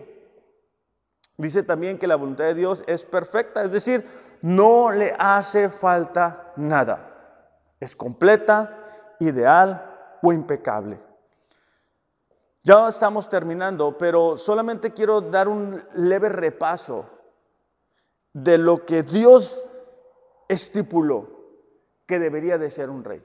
[1.36, 4.04] Dice también que la voluntad de Dios es perfecta, es decir,
[4.42, 7.76] no le hace falta nada.
[7.78, 9.89] Es completa, ideal
[10.22, 11.00] o impecable.
[12.62, 17.06] Ya estamos terminando, pero solamente quiero dar un leve repaso
[18.32, 19.66] de lo que Dios
[20.48, 21.28] estipuló
[22.06, 23.22] que debería de ser un rey.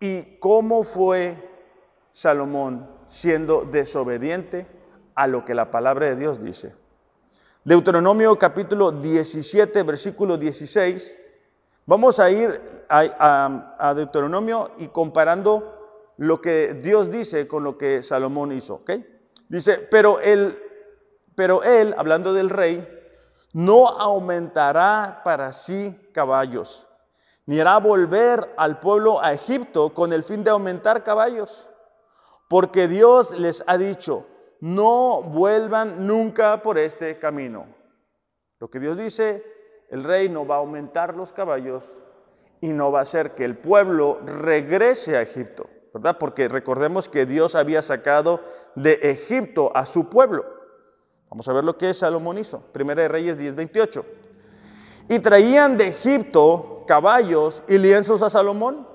[0.00, 1.50] Y cómo fue
[2.10, 4.66] Salomón siendo desobediente
[5.14, 6.74] a lo que la palabra de Dios dice.
[7.64, 11.18] Deuteronomio capítulo 17, versículo 16.
[11.90, 18.52] Vamos a ir a, Deuteronomio y comparando lo que Dios dice con lo que Salomón
[18.52, 18.74] hizo.
[18.74, 18.92] ¿ok?
[19.48, 20.56] Dice, pero él,
[21.34, 22.86] pero él, hablando del rey,
[23.54, 26.86] no aumentará para sí caballos,
[27.46, 31.68] ni hará volver al pueblo a Egipto con el fin de aumentar caballos
[32.48, 34.28] porque Dios les ha dicho,
[34.60, 37.66] no vuelvan nunca por este camino.
[38.60, 39.59] Lo que Dios dice,
[39.90, 41.98] el rey no va a aumentar los caballos
[42.60, 46.16] y no va a hacer que el pueblo regrese a Egipto, ¿verdad?
[46.18, 48.40] Porque recordemos que Dios había sacado
[48.74, 50.44] de Egipto a su pueblo.
[51.30, 52.60] Vamos a ver lo que Salomón hizo.
[52.72, 54.04] Primera de Reyes 10:28.
[55.08, 58.86] Y traían de Egipto caballos y lienzos a Salomón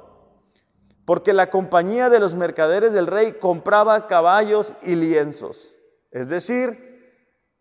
[1.06, 5.76] porque la compañía de los mercaderes del rey compraba caballos y lienzos.
[6.12, 6.85] Es decir,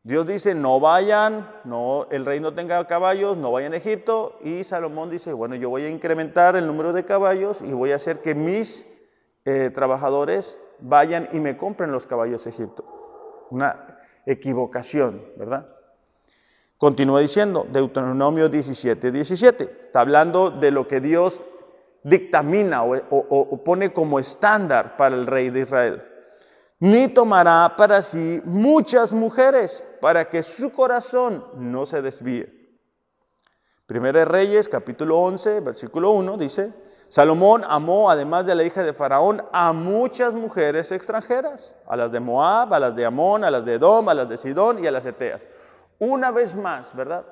[0.05, 4.39] Dios dice, no vayan, no, el rey no tenga caballos, no vayan a Egipto.
[4.43, 7.97] Y Salomón dice, bueno, yo voy a incrementar el número de caballos y voy a
[7.97, 8.87] hacer que mis
[9.47, 12.85] eh, trabajadores vayan y me compren los caballos a Egipto.
[13.51, 15.69] Una equivocación, ¿verdad?
[16.77, 19.79] Continúa diciendo, Deuteronomio 17, 17.
[19.85, 21.45] Está hablando de lo que Dios
[22.03, 26.03] dictamina o, pone como estándar para el rey de Israel.
[26.85, 32.79] Ni tomará para sí muchas mujeres para que su corazón no se desvíe.
[33.87, 36.75] Primera de Reyes, capítulo 11, versículo 1, dice,
[37.09, 42.21] Salomón amó, además de la hija de Faraón, a muchas mujeres extranjeras, a las de
[42.21, 44.91] Moab, a las de Amón, a las de Edom, a las de Sidón y a
[44.91, 45.49] las Eteas.
[45.99, 47.25] Una vez más, ¿verdad?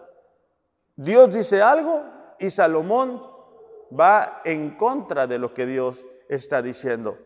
[0.96, 2.02] Dios dice algo
[2.38, 3.22] y Salomón
[3.92, 7.18] va en contra de lo que Dios está diciendo.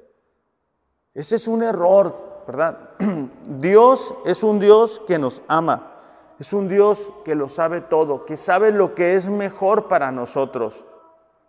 [1.16, 2.90] Ese es un error, ¿verdad?
[3.58, 5.94] Dios es un Dios que nos ama,
[6.38, 10.84] es un Dios que lo sabe todo, que sabe lo que es mejor para nosotros,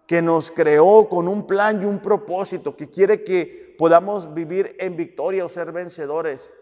[0.06, 4.96] que nos creó con un plan y un propósito, que quiere que podamos vivir en
[4.96, 6.54] victoria o ser vencedores.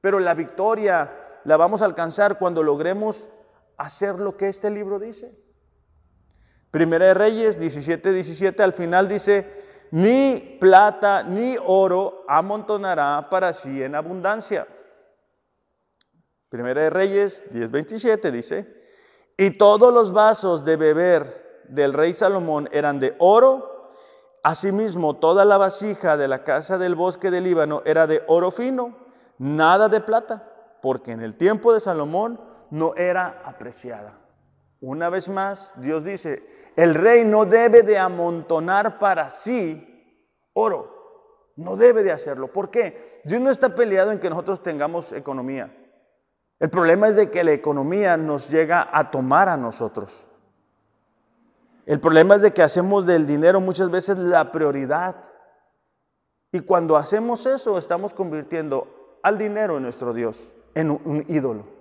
[0.00, 3.28] Pero la victoria la vamos a alcanzar cuando logremos
[3.76, 5.36] hacer lo que este libro dice.
[6.70, 9.65] Primera de Reyes 17, 17, al final dice,
[9.96, 14.68] ni plata ni oro amontonará para sí en abundancia.
[16.50, 18.84] Primera de Reyes 10, 27 dice,
[19.38, 23.90] y todos los vasos de beber del rey Salomón eran de oro,
[24.42, 28.94] asimismo toda la vasija de la casa del bosque del Líbano era de oro fino,
[29.38, 32.38] nada de plata, porque en el tiempo de Salomón
[32.70, 34.18] no era apreciada.
[34.82, 39.82] Una vez más, Dios dice, el rey no debe de amontonar para sí
[40.52, 40.94] oro.
[41.56, 42.52] No debe de hacerlo.
[42.52, 43.22] ¿Por qué?
[43.24, 45.74] Dios no está peleado en que nosotros tengamos economía.
[46.60, 50.26] El problema es de que la economía nos llega a tomar a nosotros.
[51.86, 55.16] El problema es de que hacemos del dinero muchas veces la prioridad.
[56.52, 61.75] Y cuando hacemos eso, estamos convirtiendo al dinero en nuestro Dios, en un ídolo.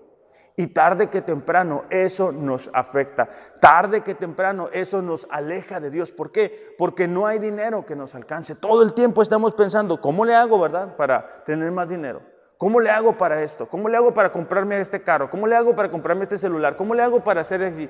[0.58, 3.30] Y tarde que temprano eso nos afecta.
[3.60, 6.14] Tarde que temprano eso nos aleja de Dios.
[6.14, 6.76] ¿Por qué?
[6.78, 8.56] Porque no hay dinero que nos alcance.
[8.56, 10.95] Todo el tiempo estamos pensando, ¿cómo le hago, verdad?
[10.95, 12.22] Para tener más dinero.
[12.58, 13.68] ¿Cómo le hago para esto?
[13.68, 15.30] ¿Cómo le hago para comprarme este carro?
[15.30, 16.78] ¿Cómo le hago para comprarme este celular?
[16.78, 17.89] ¿Cómo le hago para hacer así?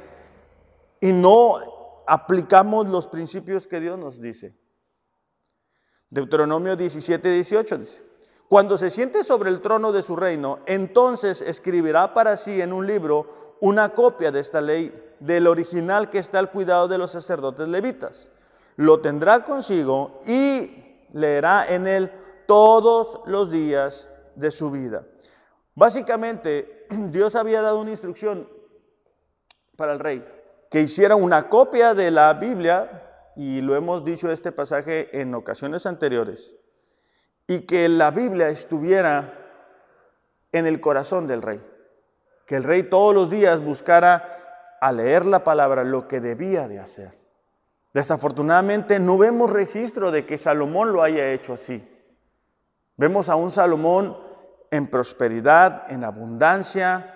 [0.99, 4.57] Y no aplicamos los principios que Dios nos dice.
[6.09, 8.14] Deuteronomio 17, 18 dice.
[8.47, 12.85] Cuando se siente sobre el trono de su reino, entonces escribirá para sí en un
[12.85, 17.67] libro una copia de esta ley, del original que está al cuidado de los sacerdotes
[17.67, 18.31] levitas.
[18.75, 22.11] Lo tendrá consigo y leerá en él
[22.45, 25.05] todos los días de su vida.
[25.73, 28.47] Básicamente, Dios había dado una instrucción
[29.75, 30.25] para el rey,
[30.69, 35.85] que hiciera una copia de la Biblia, y lo hemos dicho este pasaje en ocasiones
[35.85, 36.55] anteriores,
[37.47, 39.33] y que la Biblia estuviera
[40.51, 41.61] en el corazón del rey.
[42.45, 46.79] Que el rey todos los días buscara a leer la palabra lo que debía de
[46.79, 47.17] hacer.
[47.93, 51.87] Desafortunadamente no vemos registro de que Salomón lo haya hecho así.
[52.97, 54.17] Vemos a un Salomón
[54.71, 57.15] en prosperidad, en abundancia,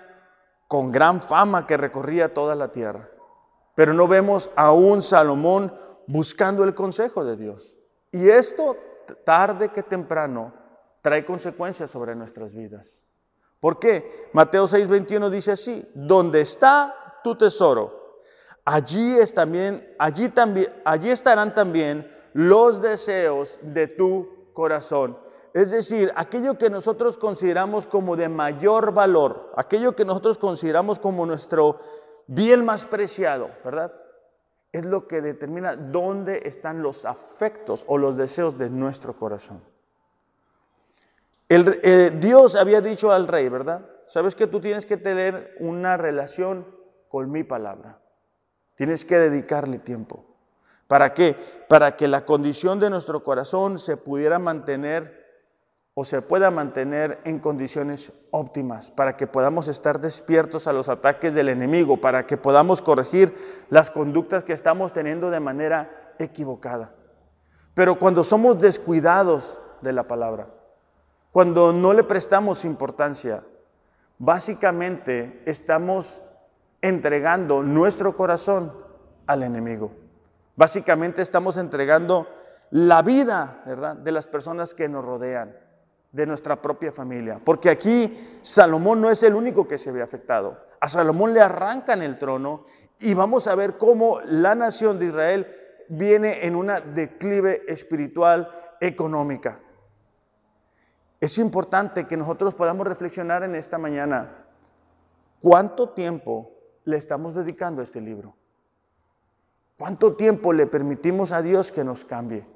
[0.68, 3.08] con gran fama que recorría toda la tierra.
[3.74, 5.74] Pero no vemos a un Salomón
[6.06, 7.76] buscando el consejo de Dios.
[8.12, 8.76] Y esto
[9.24, 10.52] tarde que temprano,
[11.02, 13.02] trae consecuencias sobre nuestras vidas.
[13.60, 14.28] ¿Por qué?
[14.32, 18.22] Mateo 6:21 dice así, donde está tu tesoro,
[18.64, 25.18] allí, es también, allí, también, allí estarán también los deseos de tu corazón.
[25.52, 31.26] Es decir, aquello que nosotros consideramos como de mayor valor, aquello que nosotros consideramos como
[31.26, 31.78] nuestro
[32.28, 33.92] bien más preciado, ¿verdad?
[34.72, 39.62] Es lo que determina dónde están los afectos o los deseos de nuestro corazón.
[41.48, 43.84] El, eh, Dios había dicho al rey, ¿verdad?
[44.06, 46.66] Sabes que tú tienes que tener una relación
[47.08, 48.00] con mi palabra.
[48.76, 50.24] Tienes que dedicarle tiempo.
[50.86, 51.36] ¿Para qué?
[51.68, 55.19] Para que la condición de nuestro corazón se pudiera mantener
[56.00, 61.34] o se pueda mantener en condiciones óptimas, para que podamos estar despiertos a los ataques
[61.34, 63.36] del enemigo, para que podamos corregir
[63.68, 66.94] las conductas que estamos teniendo de manera equivocada.
[67.74, 70.46] Pero cuando somos descuidados de la palabra,
[71.32, 73.44] cuando no le prestamos importancia,
[74.16, 76.22] básicamente estamos
[76.80, 78.72] entregando nuestro corazón
[79.26, 79.92] al enemigo.
[80.56, 82.26] Básicamente estamos entregando
[82.70, 85.68] la vida, ¿verdad?, de las personas que nos rodean
[86.12, 87.40] de nuestra propia familia.
[87.44, 90.58] Porque aquí Salomón no es el único que se ve afectado.
[90.80, 92.64] A Salomón le arrancan el trono
[92.98, 95.46] y vamos a ver cómo la nación de Israel
[95.88, 98.48] viene en una declive espiritual
[98.80, 99.60] económica.
[101.20, 104.46] Es importante que nosotros podamos reflexionar en esta mañana
[105.40, 106.52] cuánto tiempo
[106.84, 108.34] le estamos dedicando a este libro.
[109.78, 112.46] ¿Cuánto tiempo le permitimos a Dios que nos cambie?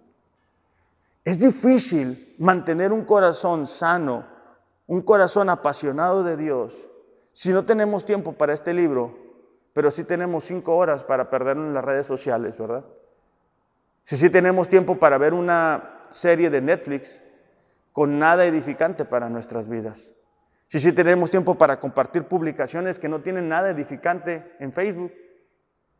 [1.24, 4.26] Es difícil mantener un corazón sano,
[4.86, 6.86] un corazón apasionado de Dios,
[7.32, 9.18] si no tenemos tiempo para este libro,
[9.72, 12.84] pero sí tenemos cinco horas para perderlo en las redes sociales, ¿verdad?
[14.04, 17.20] Si sí tenemos tiempo para ver una serie de Netflix
[17.90, 20.12] con nada edificante para nuestras vidas.
[20.68, 25.12] Si sí tenemos tiempo para compartir publicaciones que no tienen nada edificante en Facebook.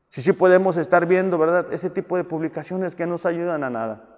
[0.09, 1.73] Si sí podemos estar viendo, ¿verdad?
[1.73, 4.14] Ese tipo de publicaciones que no nos ayudan a nada.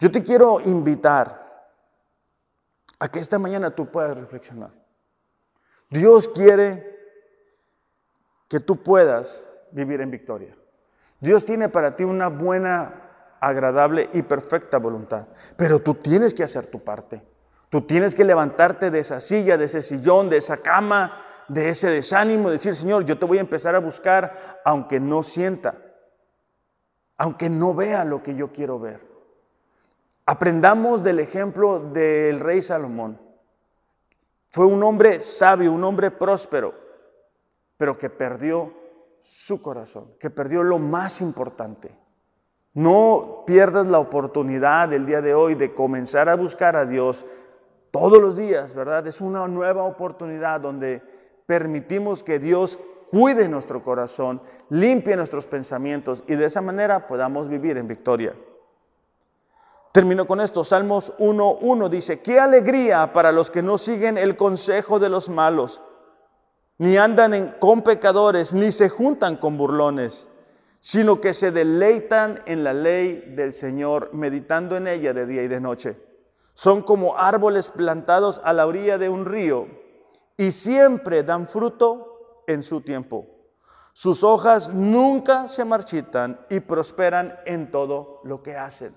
[0.00, 1.40] Yo te quiero invitar
[2.98, 4.70] a que esta mañana tú puedas reflexionar.
[5.90, 6.98] Dios quiere
[8.48, 10.56] que tú puedas vivir en victoria.
[11.20, 15.26] Dios tiene para ti una buena, agradable y perfecta voluntad,
[15.56, 17.22] pero tú tienes que hacer tu parte.
[17.68, 21.88] Tú tienes que levantarte de esa silla, de ese sillón, de esa cama, de ese
[21.88, 25.76] desánimo, decir, Señor, yo te voy a empezar a buscar aunque no sienta,
[27.16, 29.09] aunque no vea lo que yo quiero ver.
[30.26, 33.18] Aprendamos del ejemplo del rey Salomón.
[34.48, 36.74] Fue un hombre sabio, un hombre próspero,
[37.76, 38.72] pero que perdió
[39.20, 41.96] su corazón, que perdió lo más importante.
[42.74, 47.26] No pierdas la oportunidad del día de hoy de comenzar a buscar a Dios
[47.90, 49.06] todos los días, ¿verdad?
[49.06, 51.02] Es una nueva oportunidad donde
[51.46, 52.78] permitimos que Dios
[53.10, 58.34] cuide nuestro corazón, limpie nuestros pensamientos y de esa manera podamos vivir en victoria.
[59.92, 60.62] Termino con esto.
[60.62, 65.82] Salmos 1.1 dice, qué alegría para los que no siguen el consejo de los malos,
[66.78, 70.28] ni andan con pecadores, ni se juntan con burlones,
[70.78, 75.48] sino que se deleitan en la ley del Señor, meditando en ella de día y
[75.48, 75.96] de noche.
[76.54, 79.66] Son como árboles plantados a la orilla de un río
[80.36, 83.26] y siempre dan fruto en su tiempo.
[83.92, 88.94] Sus hojas nunca se marchitan y prosperan en todo lo que hacen.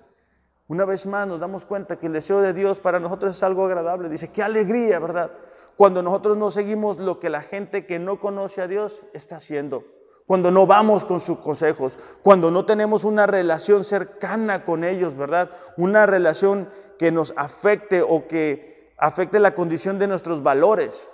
[0.68, 3.66] Una vez más nos damos cuenta que el deseo de Dios para nosotros es algo
[3.66, 4.07] agradable.
[4.07, 5.32] Dice, qué alegría, ¿verdad?
[5.76, 9.84] Cuando nosotros no seguimos lo que la gente que no conoce a Dios está haciendo.
[10.26, 11.99] Cuando no vamos con sus consejos.
[12.22, 15.51] Cuando no tenemos una relación cercana con ellos, ¿verdad?
[15.76, 21.11] Una relación que nos afecte o que afecte la condición de nuestros valores.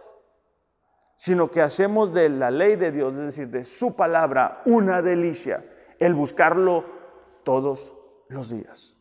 [1.15, 5.65] Sino que hacemos de la ley de Dios, es decir, de su palabra, una delicia.
[5.97, 6.85] El buscarlo
[7.43, 7.93] todos
[8.29, 8.98] los días.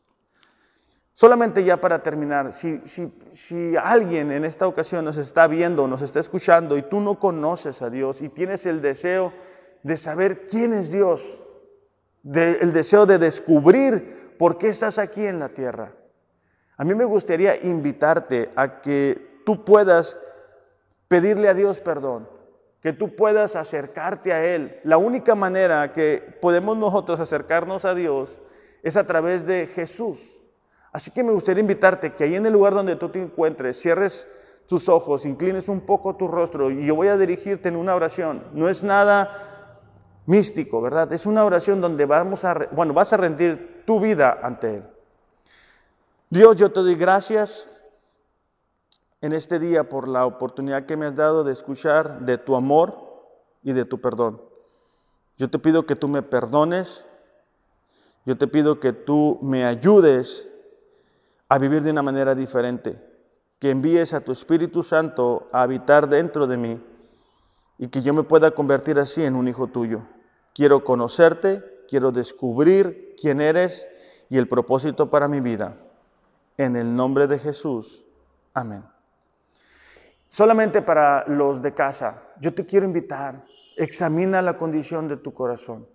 [1.19, 6.21] Solamente ya para terminar, si, si, alguien en esta ocasión nos está viendo, nos está
[6.21, 9.33] escuchando y tú no conoces a Dios y tienes el deseo
[9.83, 11.43] de saber quién es Dios,
[12.23, 15.93] el deseo de descubrir por qué estás aquí en la tierra,
[16.77, 20.21] a mí me gustaría invitarte a que tú puedas
[21.09, 22.29] pedirle a Dios perdón,
[22.81, 24.79] que tú puedas acercarte a Él.
[24.85, 28.41] La única manera que podemos nosotros acercarnos a Dios
[28.85, 30.38] es a través de Jesús.
[30.99, 34.27] Así que me gustaría invitarte que ahí en el lugar donde tú te encuentres, cierres
[34.67, 38.43] tus ojos, inclines un poco tu rostro y yo voy a dirigirte en una oración.
[38.53, 39.79] No es nada
[40.27, 41.13] místico, ¿verdad?
[41.13, 44.85] Es una oración donde vamos a, bueno, vas a rendir tu vida ante Él.
[46.31, 47.71] Dios, yo te doy gracias
[49.21, 52.99] en este día por la oportunidad que me has dado de escuchar de tu amor
[53.63, 54.43] y de tu perdón.
[55.37, 57.05] Yo te pido que tú me perdones,
[58.27, 60.48] yo te pido que tú me ayudes
[61.49, 63.03] a vivir de una manera diferente,
[63.59, 66.85] que envíes a tu Espíritu Santo a habitar dentro de mí
[67.79, 70.03] y que yo me pueda convertir así en un hijo tuyo.
[70.55, 73.89] Quiero conocerte, quiero descubrir quién eres
[74.29, 75.77] y el propósito para mi vida.
[76.57, 78.05] En el nombre de Jesús.
[78.53, 78.85] Amén.
[80.27, 83.45] Solamente para los de casa, yo te quiero invitar,
[83.77, 85.87] examina la condición de tu corazón.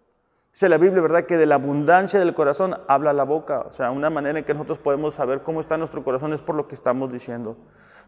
[0.54, 1.26] Dice la Biblia, ¿verdad?
[1.26, 3.62] Que de la abundancia del corazón habla la boca.
[3.62, 6.54] O sea, una manera en que nosotros podemos saber cómo está nuestro corazón es por
[6.56, 7.58] lo que estamos diciendo.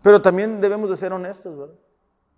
[0.04, 1.74] Pero también debemos de ser honestos, ¿verdad?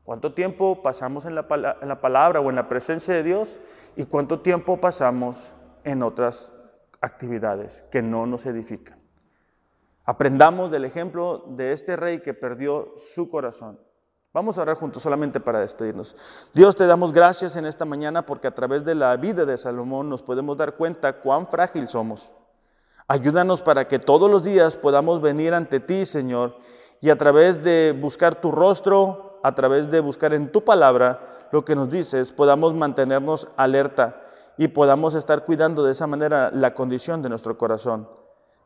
[0.05, 1.45] ¿Cuánto tiempo pasamos en la,
[1.81, 3.59] en la palabra o en la presencia de Dios?
[3.97, 5.53] ¿Y cuánto tiempo pasamos
[5.83, 6.53] en otras
[7.01, 8.97] actividades que no nos edifican?
[10.05, 13.77] Aprendamos del ejemplo de este rey que perdió su corazón.
[14.37, 16.15] Vamos a orar juntos solamente para despedirnos.
[16.53, 20.09] Dios, te damos gracias en esta mañana porque a través de la vida de Salomón
[20.09, 22.31] nos podemos dar cuenta cuán frágil somos.
[23.07, 26.55] Ayúdanos para que todos los días podamos venir ante ti, Señor,
[27.01, 31.65] y a través de buscar tu rostro, a través de buscar en tu palabra lo
[31.65, 34.21] que nos dices, podamos mantenernos alerta
[34.55, 38.07] y podamos estar cuidando de esa manera la condición de nuestro corazón.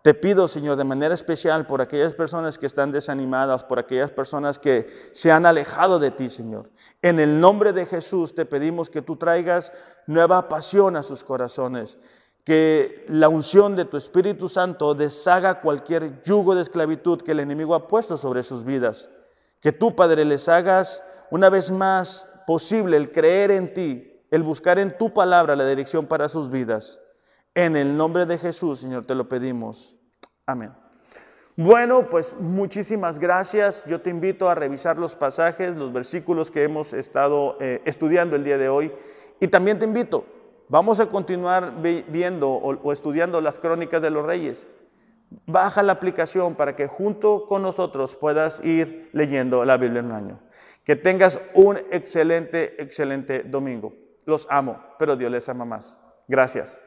[0.01, 4.57] Te pido, Señor, de manera especial por aquellas personas que están desanimadas, por aquellas personas
[4.57, 6.71] que se han alejado de ti, Señor.
[7.03, 9.73] En el nombre de Jesús te pedimos que tú traigas
[10.07, 11.99] nueva pasión a sus corazones,
[12.43, 17.75] que la unción de tu Espíritu Santo deshaga cualquier yugo de esclavitud que el enemigo
[17.75, 19.07] ha puesto sobre sus vidas.
[19.59, 24.79] Que tú, Padre, les hagas una vez más posible el creer en ti, el buscar
[24.79, 26.99] en tu palabra la dirección para sus vidas.
[27.53, 29.97] En el nombre de Jesús, Señor, te lo pedimos.
[30.45, 30.71] Amén.
[31.57, 33.83] Bueno, pues muchísimas gracias.
[33.85, 38.45] Yo te invito a revisar los pasajes, los versículos que hemos estado eh, estudiando el
[38.45, 38.91] día de hoy.
[39.41, 40.25] Y también te invito,
[40.69, 44.67] vamos a continuar viendo o estudiando las crónicas de los reyes.
[45.45, 50.11] Baja la aplicación para que junto con nosotros puedas ir leyendo la Biblia en un
[50.11, 50.39] año.
[50.85, 53.93] Que tengas un excelente, excelente domingo.
[54.25, 56.01] Los amo, pero Dios les ama más.
[56.27, 56.83] Gracias.